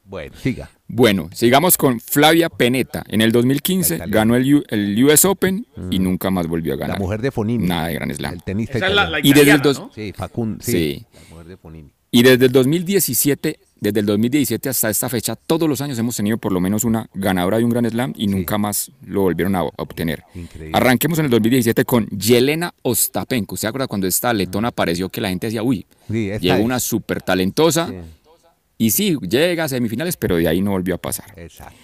Bueno, 0.05 0.35
siga. 0.43 0.71
Bueno, 0.87 1.31
sigamos 1.33 1.77
con 1.77 1.99
Flavia 2.01 2.49
Peneta. 2.49 3.05
En 3.09 3.21
el 3.21 3.33
2015 3.33 3.95
italiana. 3.97 4.15
ganó 4.21 4.37
el, 4.37 4.55
U- 4.57 4.65
el 4.69 5.03
US 5.05 5.25
Open 5.25 5.67
y 5.91 5.99
nunca 5.99 6.31
más 6.31 6.47
volvió 6.47 6.75
a 6.75 6.77
ganar. 6.77 6.99
La 6.99 7.03
mujer 7.05 7.21
de 7.23 7.31
Fonini. 7.31 7.67
Nada 7.67 7.89
de 7.89 7.95
Grand 7.95 8.13
Slam. 8.15 8.35
El 8.35 8.43
tenista 8.43 8.77
Esa 8.79 8.89
es 8.89 8.95
la, 8.95 9.05
Y 9.05 9.09
desde 9.09 9.19
el 9.21 9.27
italiana, 9.37 9.63
dos- 9.63 9.79
¿no? 9.81 9.91
Sí, 9.95 10.13
Facundo. 10.13 10.63
Sí, 10.63 10.73
Sí. 10.73 11.07
La 11.15 11.21
mujer 11.31 11.47
de 11.47 11.57
Fonini. 11.57 11.91
Y 12.11 12.23
desde 12.23 12.47
el 12.47 12.53
2017, 12.53 13.59
desde 13.81 13.99
el 14.01 14.07
2017 14.07 14.69
hasta 14.69 14.89
esta 14.89 15.09
fecha, 15.09 15.35
todos 15.35 15.69
los 15.69 15.81
años 15.81 15.99
hemos 15.99 16.15
tenido 16.17 16.39
por 16.39 16.53
lo 16.53 16.61
menos 16.61 16.85
una 16.85 17.09
ganadora 17.13 17.59
de 17.59 17.65
un 17.65 17.71
Grand 17.71 17.91
Slam 17.91 18.13
y 18.17 18.29
nunca 18.29 18.57
más 18.57 18.93
lo 19.05 19.23
volvieron 19.23 19.57
a, 19.57 19.61
a 19.61 19.71
obtener. 19.79 20.23
Increíble. 20.35 20.71
Arranquemos 20.79 21.19
en 21.19 21.25
el 21.25 21.31
2017 21.33 21.85
con 21.85 22.07
Yelena 22.07 22.73
Ostapenko. 22.83 23.57
¿Se 23.57 23.67
acuerda 23.67 23.89
cuando 23.89 24.07
esta 24.07 24.33
letona 24.33 24.69
apareció 24.69 25.09
que 25.09 25.21
la 25.21 25.29
gente 25.31 25.49
decía, 25.49 25.65
uy, 25.65 25.87
Sí, 26.09 26.31
llegó 26.41 26.63
una 26.63 26.79
súper 26.79 27.21
talentosa? 27.21 27.89
Sí, 27.89 27.95
Y 28.79 28.91
sí, 28.91 29.17
llega 29.29 29.65
a 29.65 29.69
semifinales, 29.69 30.17
pero 30.17 30.37
de 30.37 30.49
ahí 30.49 30.61
no 30.61 30.73
volvió 30.73 30.95
a 30.97 30.99
pasar. 30.99 31.27
exacto. 31.37 31.75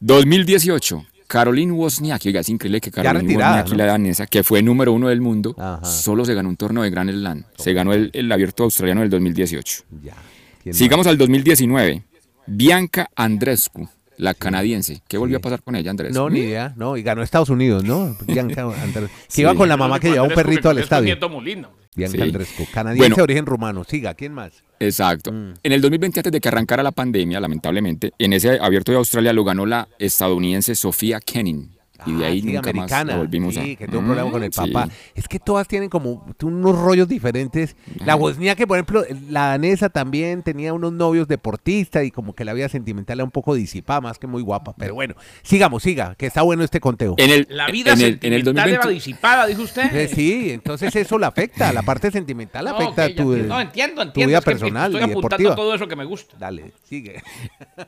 2018, 0.00 1.04
Caroline 1.26 1.72
Wozniacki. 1.72 2.28
Oiga, 2.28 2.40
es 2.40 2.48
increíble 2.48 2.80
que 2.80 2.90
Caroline 2.90 3.20
retirada, 3.28 3.50
Wozniacki, 3.56 3.70
¿no? 3.72 3.76
la 3.76 3.86
danesa, 3.86 4.26
que 4.26 4.42
fue 4.42 4.62
número 4.62 4.92
uno 4.92 5.08
del 5.08 5.20
mundo, 5.20 5.54
Ajá. 5.58 5.84
solo 5.84 6.24
se 6.24 6.34
ganó 6.34 6.48
un 6.48 6.56
torneo 6.56 6.82
de 6.82 6.90
Grand 6.90 7.10
Slam. 7.10 7.44
Se 7.58 7.72
ganó 7.74 7.92
el, 7.92 8.10
el 8.14 8.32
abierto 8.32 8.64
australiano 8.64 9.02
del 9.02 9.10
2018. 9.10 9.82
Ya. 10.02 10.14
¿Quién 10.62 10.74
Sigamos 10.74 11.06
al 11.06 11.18
2019. 11.18 12.02
Bianca 12.46 13.10
Andrescu, 13.14 13.88
la 14.16 14.34
canadiense. 14.34 15.02
¿Qué 15.06 15.18
volvió 15.18 15.36
a 15.36 15.40
pasar 15.40 15.62
con 15.62 15.76
ella, 15.76 15.90
Andrescu? 15.90 16.14
No, 16.18 16.28
ni 16.30 16.40
idea. 16.40 16.72
No, 16.76 16.96
y 16.96 17.02
ganó 17.02 17.22
Estados 17.22 17.50
Unidos, 17.50 17.84
¿no? 17.84 18.16
Bianca 18.26 18.62
Andres- 18.82 19.08
Que 19.10 19.22
Sí. 19.28 19.40
iba 19.42 19.54
con 19.54 19.68
la 19.68 19.76
mamá 19.76 20.00
que 20.00 20.08
llevaba 20.08 20.24
un 20.24 20.30
Andrés 20.32 20.44
perrito 20.46 20.70
al 20.70 20.78
estadio. 20.78 21.04
Nieto 21.04 21.28
Molina. 21.28 21.68
Bianca 21.94 22.16
Sí. 22.18 22.22
Andrescu. 22.22 22.66
Canadiense 22.72 23.02
Bueno. 23.02 23.16
de 23.16 23.22
origen 23.22 23.46
rumano. 23.46 23.84
Siga, 23.84 24.14
¿quién 24.14 24.32
más? 24.32 24.62
Exacto. 24.78 25.32
Mm. 25.32 25.54
En 25.62 25.72
el 25.72 25.80
2020, 25.80 26.20
antes 26.20 26.32
de 26.32 26.40
que 26.40 26.48
arrancara 26.48 26.82
la 26.82 26.92
pandemia, 26.92 27.40
lamentablemente, 27.40 28.12
en 28.18 28.32
ese 28.32 28.58
abierto 28.60 28.92
de 28.92 28.98
Australia 28.98 29.32
lo 29.32 29.44
ganó 29.44 29.66
la 29.66 29.88
estadounidense 29.98 30.74
Sofía 30.74 31.20
Kenin. 31.20 31.76
Y 32.06 32.12
de 32.12 32.24
Ah, 32.24 32.28
ahí 32.28 32.40
sí, 32.40 32.46
nunca 32.52 32.70
americana. 32.70 33.16
volvimos 33.16 33.56
a... 33.56 33.62
Sí, 33.62 33.76
que 33.76 33.86
tuvo 33.86 34.00
un 34.00 34.06
problema 34.06 34.30
con 34.30 34.42
el 34.42 34.50
Mm, 34.50 34.52
sí. 34.52 34.70
papá. 34.72 34.88
Es 35.14 35.28
que 35.28 35.38
todas 35.38 35.66
tienen 35.68 35.88
como 35.88 36.26
unos 36.42 36.78
rollos 36.78 37.08
diferentes. 37.08 37.76
La 38.04 38.14
que 38.56 38.66
por 38.66 38.76
ejemplo, 38.78 39.04
la 39.28 39.48
danesa 39.48 39.88
también 39.88 40.42
tenía 40.42 40.72
unos 40.72 40.92
novios 40.92 41.28
deportistas 41.28 42.04
y 42.04 42.10
como 42.10 42.34
que 42.34 42.44
la 42.44 42.52
vida 42.52 42.68
sentimental 42.68 43.18
era 43.18 43.24
un 43.24 43.30
poco 43.30 43.54
disipada, 43.54 44.00
más 44.00 44.18
que 44.18 44.26
muy 44.26 44.42
guapa. 44.42 44.74
Pero 44.76 44.94
bueno, 44.94 45.14
sigamos, 45.42 45.82
siga, 45.82 46.14
que 46.16 46.26
está 46.26 46.42
bueno 46.42 46.64
este 46.64 46.80
conteo. 46.80 47.14
En 47.18 47.30
el, 47.30 47.46
La 47.50 47.66
vida 47.68 47.92
en 47.92 48.00
el, 48.00 48.04
en 48.04 48.10
sentimental 48.12 48.38
el 48.38 48.44
2020, 48.44 48.74
era 48.84 48.88
disipada, 48.88 49.46
dijo 49.46 49.62
usted. 49.62 49.94
Eh, 49.94 50.08
Sí, 50.08 50.50
entonces 50.50 50.94
eso 50.96 51.18
la 51.18 51.28
afecta, 51.28 51.72
la 51.72 51.82
parte 51.82 52.10
sentimental 52.10 52.64
No, 52.64 52.76
afecta 52.76 53.08
ya 53.08 53.14
tu. 53.16 53.36
No, 53.36 53.60
entiendo, 53.60 54.10
tu 54.12 54.20
vida 54.20 54.38
es 54.38 54.44
que 54.44 54.50
personal 54.50 54.92
Estoy 54.94 55.00
y 55.08 55.10
apuntando 55.12 55.36
deportiva. 55.36 55.54
todo 55.56 55.74
eso 55.74 55.86
que 55.88 55.96
me 55.96 56.04
gusta. 56.04 56.36
Dale, 56.38 56.72
sigue. 56.88 57.22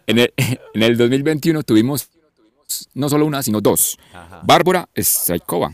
En 0.07 0.18
el, 0.18 0.33
en 0.37 0.83
el 0.83 0.96
2021 0.96 1.62
tuvimos 1.62 2.09
no 2.94 3.08
solo 3.08 3.26
una, 3.26 3.42
sino 3.42 3.61
dos. 3.61 3.98
Bárbara 4.44 4.88
Straikova. 4.96 5.72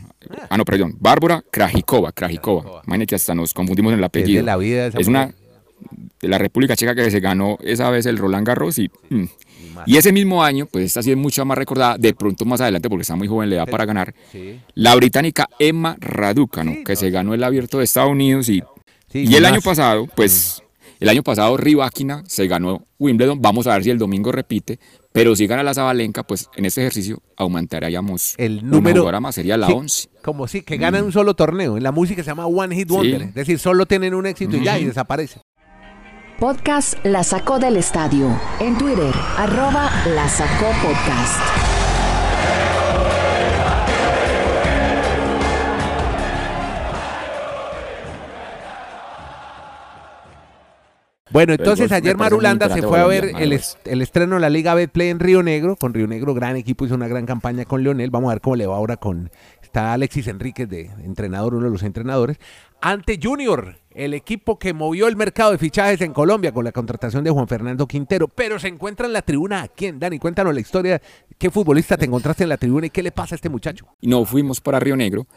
Ah, 0.49 0.57
no, 0.57 0.65
perdón. 0.65 0.95
Bárbara 0.99 1.43
Krajikova. 1.51 2.11
Krajikova. 2.11 2.81
Imagínate 2.85 3.07
que 3.07 3.15
hasta 3.15 3.35
nos 3.35 3.53
confundimos 3.53 3.91
en 3.93 3.99
el 3.99 4.03
Es 4.03 4.07
apellido. 4.07 4.39
de 4.41 4.45
la 4.45 4.57
vida 4.57 4.87
esa 4.87 4.99
Es 4.99 5.07
mujer. 5.07 5.25
una 5.27 5.35
de 6.21 6.27
la 6.27 6.37
República 6.37 6.75
Checa 6.75 6.93
que 6.95 7.09
se 7.09 7.19
ganó 7.19 7.57
esa 7.61 7.89
vez 7.89 8.05
el 8.05 8.17
Roland 8.17 8.45
Garros 8.45 8.77
y, 8.79 8.89
mm. 9.09 9.23
y 9.85 9.95
ese 9.97 10.11
mismo 10.11 10.43
año, 10.43 10.65
pues 10.65 10.83
esta 10.85 11.01
sí 11.01 11.11
es 11.11 11.17
mucho 11.17 11.45
más 11.45 11.57
recordada, 11.57 11.97
de 11.97 12.13
pronto 12.13 12.43
más 12.43 12.59
adelante, 12.59 12.89
porque 12.89 13.03
está 13.03 13.15
muy 13.15 13.27
joven, 13.29 13.49
le 13.49 13.55
da 13.55 13.65
para 13.65 13.85
ganar, 13.85 14.13
Sí. 14.31 14.59
la 14.75 14.93
británica 14.95 15.47
Emma 15.57 15.95
Raducanu, 15.99 16.73
Sí, 16.73 16.83
que 16.83 16.93
no, 16.93 16.99
se 16.99 17.09
ganó 17.11 17.33
el 17.33 17.43
abierto 17.43 17.77
de 17.77 17.85
Estados 17.85 18.11
Unidos 18.11 18.49
y, 18.49 18.61
Sí, 19.09 19.25
y 19.25 19.35
el 19.35 19.43
más. 19.43 19.53
año 19.53 19.61
pasado, 19.61 20.07
pues 20.15 20.61
el 20.99 21.07
año 21.07 21.23
pasado 21.23 21.55
Rybakina 21.55 22.23
se 22.27 22.45
ganó 22.47 22.85
Wimbledon, 22.99 23.41
vamos 23.41 23.65
a 23.67 23.73
ver 23.75 23.85
si 23.85 23.89
el 23.89 23.97
domingo 23.97 24.33
repite, 24.33 24.79
pero 25.11 25.35
si 25.35 25.47
gana 25.47 25.63
la 25.63 25.73
Zabalenka, 25.73 26.23
pues 26.23 26.49
en 26.55 26.65
este 26.65 26.81
ejercicio 26.81 27.21
aumentaríamos 27.35 28.35
el 28.37 28.67
número 28.67 29.01
jugadora 29.01 29.19
más, 29.19 29.35
sería 29.35 29.57
la 29.57 29.67
sí, 29.67 29.73
11. 29.73 30.09
Como 30.23 30.47
si 30.47 30.61
que 30.61 30.77
ganan 30.77 31.03
un 31.03 31.11
solo 31.11 31.33
torneo. 31.33 31.77
En 31.77 31.83
la 31.83 31.91
música 31.91 32.23
se 32.23 32.29
llama 32.29 32.45
One 32.45 32.75
Hit 32.75 32.89
Wonder. 32.89 33.21
Sí. 33.21 33.27
Es 33.29 33.33
decir, 33.33 33.59
solo 33.59 33.85
tienen 33.85 34.13
un 34.13 34.25
éxito 34.25 34.57
y 34.57 34.63
ya 34.63 34.77
y 34.77 34.85
desaparece. 34.85 35.41
Podcast 36.39 36.93
La 37.03 37.23
Sacó 37.23 37.59
del 37.59 37.75
Estadio. 37.75 38.29
En 38.59 38.77
Twitter, 38.77 39.13
arroba 39.37 39.91
La 40.15 40.29
Sacó 40.29 40.67
Podcast. 40.81 41.68
Bueno, 51.31 51.53
entonces 51.53 51.91
ayer 51.91 52.17
Marulanda 52.17 52.69
se 52.69 52.81
fue 52.81 52.99
a 52.99 53.05
ver 53.05 53.31
el, 53.37 53.53
est- 53.53 53.77
el 53.87 54.01
estreno 54.01 54.35
de 54.35 54.41
la 54.41 54.49
Liga 54.49 54.73
Betplay 54.73 55.09
en 55.09 55.19
Río 55.19 55.43
Negro. 55.43 55.75
Con 55.75 55.93
Río 55.93 56.07
Negro, 56.07 56.33
gran 56.33 56.55
equipo, 56.55 56.85
hizo 56.85 56.95
una 56.95 57.07
gran 57.07 57.25
campaña 57.25 57.65
con 57.65 57.83
Leonel. 57.83 58.09
Vamos 58.09 58.29
a 58.31 58.33
ver 58.35 58.41
cómo 58.41 58.55
le 58.55 58.65
va 58.67 58.75
ahora 58.75 58.97
con... 58.97 59.29
Está 59.61 59.93
Alexis 59.93 60.25
Enríquez 60.27 60.67
de 60.67 60.89
entrenador, 61.03 61.53
uno 61.53 61.65
de 61.65 61.71
los 61.71 61.83
entrenadores. 61.83 62.37
Ante 62.81 63.19
Junior, 63.21 63.75
el 63.91 64.15
equipo 64.15 64.57
que 64.57 64.73
movió 64.73 65.07
el 65.07 65.15
mercado 65.15 65.51
de 65.51 65.59
fichajes 65.59 66.01
en 66.01 66.11
Colombia 66.11 66.51
con 66.51 66.65
la 66.65 66.71
contratación 66.71 67.23
de 67.23 67.29
Juan 67.29 67.47
Fernando 67.47 67.85
Quintero. 67.85 68.27
Pero 68.27 68.57
se 68.57 68.67
encuentra 68.67 69.05
en 69.05 69.13
la 69.13 69.21
tribuna. 69.21 69.61
¿A 69.61 69.67
quién? 69.67 69.99
Dani, 69.99 70.17
cuéntanos 70.17 70.55
la 70.55 70.59
historia. 70.59 70.99
¿Qué 71.37 71.51
futbolista 71.51 71.97
te 71.97 72.05
encontraste 72.05 72.41
en 72.43 72.49
la 72.49 72.57
tribuna 72.57 72.87
y 72.87 72.89
qué 72.89 73.03
le 73.03 73.11
pasa 73.11 73.35
a 73.35 73.37
este 73.37 73.49
muchacho? 73.49 73.85
No 74.01 74.25
fuimos 74.25 74.59
para 74.59 74.79
Río 74.79 74.95
Negro 74.95 75.27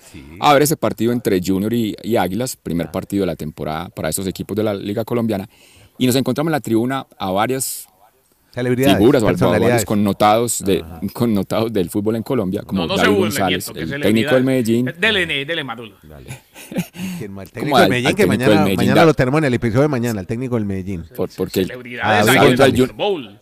a 0.41 0.55
ver 0.55 0.63
ese 0.63 0.79
partido 0.79 1.13
entre 1.13 1.39
Junior 1.45 1.71
y, 1.75 1.95
y 2.03 2.17
Águilas, 2.17 2.57
primer 2.57 2.91
partido 2.91 3.25
de 3.25 3.27
la 3.27 3.37
temporada 3.37 3.91
para 3.91 4.09
esos 4.09 4.27
equipos 4.27 4.57
de 4.57 4.63
la 4.63 4.73
Liga 4.73 5.05
Colombiana. 5.05 5.47
Y 5.99 6.07
nos 6.07 6.17
encontramos 6.17 6.49
en 6.49 6.53
la 6.53 6.61
tribuna 6.61 7.07
a 7.19 7.31
varias 7.31 7.87
Celebridades, 8.53 8.99
figuras 8.99 9.23
o 9.23 9.27
varios 9.49 9.85
connotados, 9.87 10.63
de, 10.63 10.85
connotados 11.15 11.73
del 11.73 11.89
fútbol 11.89 12.17
en 12.17 12.23
Colombia, 12.23 12.63
como 12.67 12.83
No, 12.83 12.87
no 12.89 12.97
David 12.97 13.17
González, 13.17 13.73
Nieto, 13.75 13.95
el 13.95 14.03
técnico 14.03 14.35
del 14.35 14.45
Medellín. 14.45 14.93
Dele, 14.99 15.25
dele. 15.27 15.65
¿Quién 17.19 17.33
más? 17.33 17.47
El 17.47 17.53
técnico 17.53 17.79
del 17.79 17.89
Medellín, 17.89 18.09
al 18.09 18.15
que 18.15 18.27
mañana, 18.27 18.49
del 18.51 18.59
Medellín, 18.59 18.77
mañana 18.77 19.01
da- 19.01 19.07
lo 19.07 19.15
tenemos 19.15 19.39
en 19.39 19.45
el 19.45 19.55
episodio 19.55 19.83
de 19.83 19.89
mañana, 19.89 20.21
el 20.21 20.27
técnico 20.27 20.57
del 20.57 20.67
Medellín. 20.67 21.05
por- 21.17 21.31
porque 21.35 21.63
en 21.63 21.71
el 21.71 22.93
Bowl. 22.93 23.41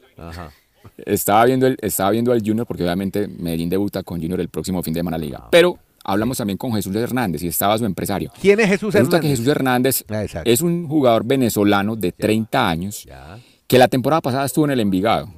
estaba 0.98 1.44
viendo, 1.44 1.66
el, 1.66 1.76
estaba 1.82 2.10
viendo 2.10 2.30
al 2.32 2.40
Junior 2.40 2.64
porque 2.64 2.84
obviamente 2.84 3.26
Medellín 3.26 3.68
debuta 3.68 4.04
con 4.04 4.20
Junior 4.20 4.40
el 4.40 4.48
próximo 4.48 4.80
fin 4.82 4.94
de 4.94 5.00
semana 5.00 5.18
Liga. 5.18 5.48
Pero 5.50 5.76
hablamos 6.04 6.38
también 6.38 6.56
con 6.56 6.72
Jesús 6.72 6.94
Hernández 6.94 7.42
y 7.42 7.48
estaba 7.48 7.76
su 7.78 7.84
empresario. 7.84 8.30
¿Quién 8.40 8.60
es 8.60 8.68
Jesús 8.68 8.94
Resulta 8.94 9.20
que 9.20 9.28
Jesús 9.28 9.46
Hernández 9.46 10.04
ah, 10.08 10.42
es 10.44 10.62
un 10.62 10.88
jugador 10.88 11.24
venezolano 11.24 11.96
de 11.96 12.12
30 12.12 12.68
años 12.68 13.06
que 13.66 13.78
la 13.78 13.86
temporada 13.86 14.20
pasada 14.20 14.46
estuvo 14.46 14.64
en 14.64 14.72
el 14.72 14.80
Envigado. 14.80 15.28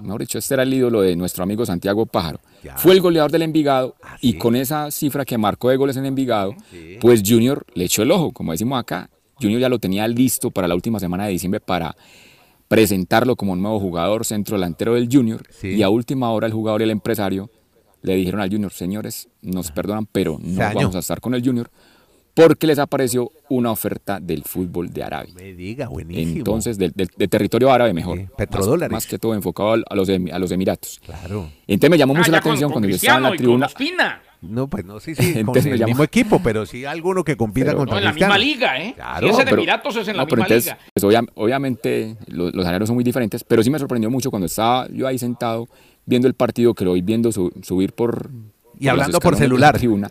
Mejor 0.00 0.22
dicho, 0.22 0.38
este 0.38 0.54
era 0.54 0.62
el 0.62 0.72
ídolo 0.72 1.02
de 1.02 1.16
nuestro 1.16 1.42
amigo 1.42 1.66
Santiago 1.66 2.06
Pájaro. 2.06 2.40
Fue 2.76 2.94
el 2.94 3.02
goleador 3.02 3.30
del 3.30 3.42
Envigado 3.42 3.94
ah, 4.02 4.16
y 4.22 4.38
con 4.38 4.56
esa 4.56 4.90
cifra 4.90 5.26
que 5.26 5.36
marcó 5.36 5.68
de 5.68 5.76
goles 5.76 5.96
en 5.98 6.06
Envigado, 6.06 6.54
pues 7.00 7.22
Junior 7.26 7.64
le 7.74 7.84
echó 7.84 8.02
el 8.02 8.10
ojo, 8.10 8.32
como 8.32 8.52
decimos 8.52 8.80
acá. 8.80 9.10
Junior 9.38 9.60
ya 9.60 9.68
lo 9.68 9.78
tenía 9.78 10.08
listo 10.08 10.50
para 10.50 10.66
la 10.66 10.74
última 10.74 10.98
semana 10.98 11.26
de 11.26 11.32
diciembre 11.32 11.60
para 11.60 11.94
presentarlo 12.68 13.36
como 13.36 13.52
un 13.52 13.60
nuevo 13.60 13.78
jugador 13.78 14.24
centro 14.24 14.56
delantero 14.56 14.94
del 14.94 15.08
Junior. 15.12 15.42
Y 15.62 15.82
a 15.82 15.90
última 15.90 16.30
hora 16.30 16.46
el 16.46 16.54
jugador 16.54 16.80
y 16.80 16.84
el 16.84 16.90
empresario 16.90 17.50
le 18.04 18.16
dijeron 18.16 18.40
al 18.40 18.50
Junior, 18.50 18.70
señores, 18.70 19.28
nos 19.40 19.70
perdonan, 19.70 20.06
pero 20.06 20.38
no 20.40 20.60
vamos 20.60 20.94
a 20.94 20.98
estar 20.98 21.20
con 21.20 21.34
el 21.34 21.44
Junior 21.44 21.70
porque 22.34 22.66
les 22.66 22.78
apareció 22.80 23.30
una 23.48 23.70
oferta 23.70 24.18
del 24.20 24.42
fútbol 24.42 24.92
de 24.92 25.04
Arabia. 25.04 25.32
Me 25.36 25.54
diga, 25.54 25.88
buenísimo. 25.88 26.38
Entonces, 26.38 26.76
del, 26.76 26.92
territorio 27.30 27.72
árabe 27.72 27.94
mejor. 27.94 28.28
petrodólares. 28.36 28.92
Más, 28.92 29.06
que 29.06 29.18
todo 29.18 29.34
enfocado 29.34 29.74
a 29.88 29.94
los, 29.94 30.08
a 30.08 30.38
los 30.38 30.50
Emiratos. 30.50 31.00
Claro. 31.04 31.48
Entonces 31.66 31.90
me 31.90 31.98
llamó 31.98 32.14
mucho 32.14 32.30
ah, 32.30 32.32
la 32.32 32.38
atención 32.38 32.72
cuando 32.72 32.88
yo 32.88 32.96
estaba 32.96 33.18
en 33.18 33.22
la 33.22 33.36
tribuna. 33.36 33.68
No, 34.42 34.68
pues 34.68 34.84
no, 34.84 35.00
sí, 35.00 35.14
sí, 35.14 35.42
con 35.44 35.56
el 35.56 35.84
mismo 35.86 36.04
equipo, 36.04 36.38
pero 36.42 36.66
sí 36.66 36.84
alguno 36.84 37.24
que 37.24 37.34
compita 37.34 37.70
con 37.70 37.86
contra 37.86 37.94
no, 37.94 37.98
en 38.00 38.04
la 38.04 38.12
misma 38.12 38.36
liga, 38.36 38.78
¿eh? 38.78 38.92
Claro, 38.94 39.28
si 39.28 39.32
es 39.32 39.38
en 39.38 39.48
Emiratos 39.48 39.96
es 39.96 40.08
en 40.08 40.16
la 40.18 40.26
misma 40.26 40.46
liga. 40.46 40.78
Pues, 40.92 41.22
obviamente 41.34 42.16
los, 42.26 42.52
los 42.52 42.88
son 42.88 42.94
muy 42.94 43.04
diferentes, 43.04 43.42
pero 43.42 43.62
sí 43.62 43.70
me 43.70 43.78
sorprendió 43.78 44.10
mucho 44.10 44.30
cuando 44.30 44.44
estaba 44.44 44.86
yo 44.90 45.06
ahí 45.06 45.18
sentado 45.18 45.66
viendo 46.06 46.28
el 46.28 46.34
partido, 46.34 46.74
que 46.74 46.84
lo 46.84 46.90
voy 46.90 47.02
viendo 47.02 47.32
subir 47.32 47.92
por... 47.92 48.30
Y 48.78 48.88
hablando 48.88 49.20
por 49.20 49.36
celular. 49.36 49.78
Tribuna, 49.78 50.10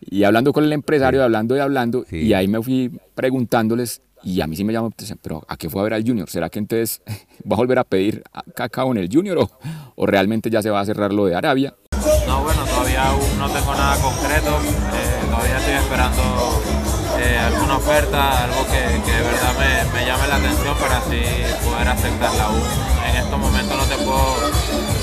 y 0.00 0.24
hablando 0.24 0.52
con 0.52 0.64
el 0.64 0.72
empresario, 0.72 1.22
hablando 1.22 1.56
y 1.56 1.60
hablando, 1.60 2.04
y 2.10 2.32
ahí 2.32 2.48
me 2.48 2.62
fui 2.62 2.90
preguntándoles, 3.14 4.02
y 4.22 4.40
a 4.40 4.46
mí 4.46 4.56
sí 4.56 4.64
me 4.64 4.72
llamó, 4.72 4.90
pero 5.22 5.44
¿a 5.46 5.56
qué 5.56 5.70
fue 5.70 5.80
a 5.80 5.84
ver 5.84 5.94
al 5.94 6.04
Junior? 6.04 6.28
¿Será 6.28 6.48
que 6.50 6.58
entonces 6.58 7.02
va 7.50 7.54
a 7.54 7.58
volver 7.58 7.78
a 7.78 7.84
pedir 7.84 8.22
cacao 8.54 8.90
en 8.90 8.98
el 8.98 9.08
Junior 9.12 9.38
o, 9.38 9.50
o 9.94 10.06
realmente 10.06 10.50
ya 10.50 10.62
se 10.62 10.70
va 10.70 10.80
a 10.80 10.84
cerrar 10.84 11.12
lo 11.12 11.26
de 11.26 11.34
Arabia? 11.34 11.74
No, 12.26 12.42
bueno, 12.42 12.64
todavía 12.64 13.08
aún 13.08 13.38
no 13.38 13.48
tengo 13.50 13.72
nada 13.74 13.96
concreto, 14.02 14.50
eh, 14.58 15.26
todavía 15.30 15.58
estoy 15.58 15.74
esperando 15.74 16.22
eh, 17.20 17.38
alguna 17.38 17.76
oferta, 17.76 18.44
algo 18.44 18.66
que, 18.66 18.80
de 18.80 19.22
verdad 19.22 19.52
me, 19.92 20.06
llame 20.06 20.28
la 20.28 20.36
atención 20.36 20.76
para 20.78 20.98
así 20.98 21.20
poder 21.64 21.88
aceptarla 21.88 22.44
aún. 22.44 22.62
En 23.08 23.16
estos 23.16 23.38
momentos 23.38 23.76
no 23.76 23.84
te 23.84 24.04
puedo 24.04 24.50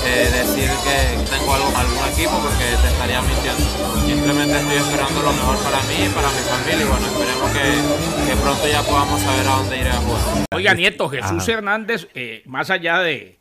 eh, 0.06 0.30
decir 0.30 0.70
que 0.70 0.96
tengo 1.30 1.54
algo 1.54 1.68
algún 1.76 2.04
equipo 2.12 2.38
porque 2.38 2.64
te 2.80 2.88
estaría 2.88 3.20
mintiendo. 3.22 3.64
Simplemente 4.06 4.56
estoy 4.56 4.76
esperando 4.76 5.22
lo 5.22 5.32
mejor 5.32 5.56
para 5.58 5.82
mí 5.82 6.06
y 6.06 6.08
para 6.10 6.28
mi 6.30 6.42
familia 6.46 6.82
y 6.84 6.88
bueno, 6.88 7.06
esperemos 7.06 7.50
que, 7.50 8.30
que 8.30 8.36
pronto 8.36 8.68
ya 8.68 8.82
podamos 8.82 9.20
saber 9.20 9.46
a 9.46 9.50
dónde 9.56 9.78
iré 9.78 9.90
a 9.90 9.96
jugar. 9.96 10.46
Oiga, 10.54 10.74
Nieto, 10.74 11.08
Jesús 11.08 11.48
Hernández, 11.48 12.08
más 12.46 12.70
allá 12.70 13.00
de 13.00 13.38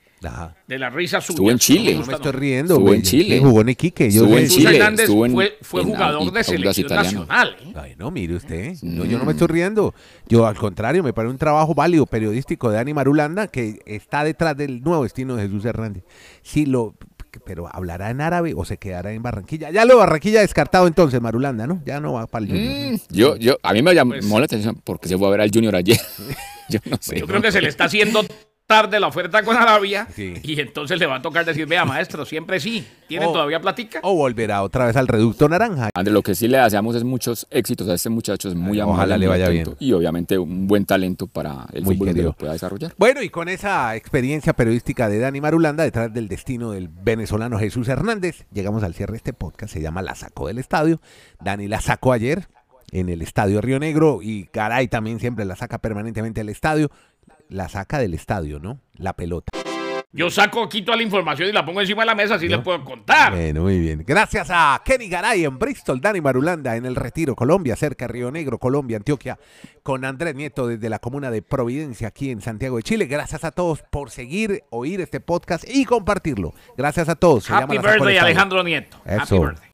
de 0.68 0.80
la 0.80 0.90
risa 0.90 1.22
suya. 1.22 1.36
Estuvo 1.36 1.52
en 1.52 1.60
Chile. 1.60 1.96
No 1.96 2.06
me 2.06 2.14
estoy 2.14 2.32
riendo. 2.32 2.74
Estuvo 2.76 2.94
en 2.94 3.02
Chile. 3.02 3.40
Jugó 3.40 3.62
en 3.62 3.70
Iquique. 3.70 4.12
Yo 4.12 4.24
estuvo 4.24 4.38
en 4.38 4.48
Chile. 4.48 4.78
Hernández 4.78 5.08
fue, 5.08 5.58
fue 5.62 5.84
jugador 5.84 6.32
de 6.32 6.44
selección 6.44 6.88
nacional. 6.88 7.56
¿eh? 7.62 7.74
Ay, 7.76 7.96
no, 7.98 8.12
mire 8.12 8.36
usted. 8.36 8.76
No, 8.82 9.06
yo 9.06 9.18
no 9.18 9.26
me 9.26 9.32
estoy 9.32 9.48
riendo. 9.48 9.94
Yo, 10.28 10.46
al 10.46 10.56
contrario, 10.56 11.04
me 11.04 11.14
parece 11.14 11.32
un 11.32 11.38
trabajo 11.38 11.74
válido 11.74 12.06
periodístico 12.06 12.70
de 12.70 12.78
Dani 12.78 12.94
Marulanda 12.94 13.48
que 13.48 13.80
está 13.86 14.24
detrás 14.24 14.58
del 14.58 14.82
nuevo 14.82 15.04
destino 15.04 15.36
de 15.36 15.44
Jesús 15.44 15.66
Hernández. 15.66 16.04
Sí, 16.42 16.66
lo 16.66 16.96
pero 17.44 17.68
hablará 17.72 18.10
en 18.10 18.22
árabe 18.22 18.54
o 18.56 18.66
se 18.66 18.78
quedará 18.78 19.12
en 19.12 19.22
Barranquilla. 19.22 19.72
Ya 19.72 19.86
lo 19.86 19.98
Barranquilla 19.98 20.42
descartado 20.42 20.88
entonces, 20.88 21.22
Marulanda, 21.22 21.68
¿no? 21.68 21.82
Ya 21.86 22.00
no 22.00 22.14
va 22.14 22.28
para 22.28 22.46
el 22.46 22.52
Junior. 22.52 22.94
Mm, 22.94 22.98
yo, 23.10 23.36
yo, 23.36 23.58
a 23.62 23.74
mí 23.74 23.82
me 23.82 23.94
llamó 23.94 24.12
pues 24.12 24.26
la 24.26 24.46
atención 24.46 24.82
porque 24.84 25.10
se 25.10 25.18
fue 25.18 25.28
a 25.28 25.32
ver 25.32 25.42
al 25.42 25.52
Junior 25.52 25.76
ayer. 25.76 26.00
yo 26.70 26.80
no 26.86 26.98
sé. 27.00 27.20
Yo 27.20 27.28
creo 27.28 27.42
que 27.42 27.52
se 27.52 27.62
le 27.62 27.70
está 27.70 27.86
haciendo 27.86 28.26
tarde 28.68 29.00
la 29.00 29.08
oferta 29.08 29.44
con 29.44 29.56
Arabia 29.56 30.08
y 30.18 30.60
entonces 30.60 31.00
le 31.00 31.06
va 31.06 31.18
a 31.18 31.22
tocar 31.22 31.46
decir, 31.46 31.68
vea 31.68 31.86
maestro, 31.86 32.26
siempre 32.26 32.60
sí, 32.60 32.86
¿tienen 33.08 33.32
todavía 33.32 33.60
platica? 33.60 34.00
O 34.04 34.16
volverá 34.16 34.64
otra 34.64 34.88
vez 34.88 34.96
al 34.96 35.08
reducto 35.08 35.48
naranja. 35.48 35.90
André, 35.94 36.14
lo 36.14 36.22
que 36.22 36.36
sí 36.36 36.48
le 36.48 36.58
deseamos 36.58 36.96
es 36.96 37.04
muchos 37.04 37.48
éxitos 37.52 37.88
a 37.90 37.94
este 37.94 38.10
muchacho, 38.10 38.50
es 38.50 38.56
muy 38.56 38.80
amable. 38.80 38.96
Ojalá 38.96 39.18
le 39.18 39.28
vaya 39.28 39.50
bien. 39.50 39.76
Y 39.80 39.94
obviamente 39.94 40.38
un 40.38 40.68
buen 40.68 40.86
talento 40.86 41.28
para 41.28 41.68
el 41.74 41.86
fútbol 41.86 42.14
que 42.14 42.32
pueda 42.32 42.54
desarrollar. 42.54 42.94
Bueno, 42.98 43.22
y 43.22 43.30
con 43.30 43.50
esa 43.50 43.96
experiencia 43.96 44.54
periodística 44.54 45.10
de 45.10 45.20
Dani 45.20 45.42
Marulanda 45.42 45.84
detrás 45.84 46.14
del 46.14 46.28
destino 46.28 46.72
del 46.72 46.88
venezolano 46.88 47.60
Jesús 47.60 47.88
Hernández, 47.88 48.46
llegamos 48.52 48.84
al 48.84 48.94
cierre 48.94 49.14
de 49.14 49.18
este 49.18 49.34
podcast, 49.34 49.74
se 49.74 49.82
llama 49.82 50.02
La 50.02 50.16
Sacó 50.16 50.48
del 50.48 50.58
Estadio. 50.58 51.00
Dani 51.44 51.68
la 51.68 51.82
sacó 51.82 52.14
ayer 52.14 52.48
en 52.92 53.10
el 53.10 53.22
Estadio 53.22 53.62
Río 53.62 53.80
Negro 53.80 54.20
y 54.22 54.46
Caray 54.46 54.88
también 54.88 55.20
siempre 55.20 55.46
la 55.46 55.56
saca 55.56 55.80
permanentemente 55.80 56.42
al 56.42 56.50
estadio 56.50 56.92
la 57.50 57.70
saca 57.70 58.00
del 58.00 58.14
estadio, 58.14 58.60
¿no? 58.60 58.80
La 58.96 59.14
pelota. 59.14 59.52
Yo 60.16 60.30
saco 60.30 60.64
aquí 60.64 60.82
toda 60.82 60.96
la 60.96 61.04
información 61.04 61.50
y 61.50 61.52
la 61.52 61.66
pongo 61.66 61.82
encima 61.82 62.04
de 62.04 62.06
la 62.06 62.16
mesa, 62.16 62.36
así 62.36 62.48
le 62.48 62.60
puedo 62.60 62.86
contar. 62.86 63.34
Bueno, 63.34 63.64
muy 63.64 63.80
bien. 63.80 64.02
Gracias 64.08 64.48
a 64.50 64.82
Kenny 64.86 65.10
Garay 65.10 65.44
en 65.44 65.60
Bristol, 65.60 66.00
Dani 66.00 66.22
Marulanda 66.22 66.78
en 66.78 66.86
El 66.86 66.96
Retiro, 66.96 67.36
Colombia, 67.36 67.76
cerca 67.76 68.08
de 68.08 68.14
Río 68.14 68.32
Negro, 68.32 68.58
Colombia, 68.58 68.96
Antioquia, 68.96 69.38
con 69.84 70.06
Andrés 70.06 70.34
Nieto 70.34 70.68
desde 70.68 70.90
la 70.90 71.00
comuna 71.00 71.32
de 71.32 71.42
Providencia, 71.42 72.08
aquí 72.08 72.30
en 72.32 72.40
Santiago 72.40 72.78
de 72.78 72.84
Chile. 72.84 73.08
Gracias 73.08 73.44
a 73.44 73.52
todos 73.52 73.84
por 73.92 74.10
seguir, 74.10 74.64
oír 74.70 75.02
este 75.02 75.20
podcast 75.20 75.66
y 75.68 75.84
compartirlo. 75.84 76.54
Gracias 76.78 77.10
a 77.10 77.16
todos. 77.16 77.52
Happy 77.52 77.78
birthday, 77.78 78.18
Alejandro 78.18 78.64
Nieto. 78.64 78.96
Happy 79.06 79.38
birthday. 79.38 79.65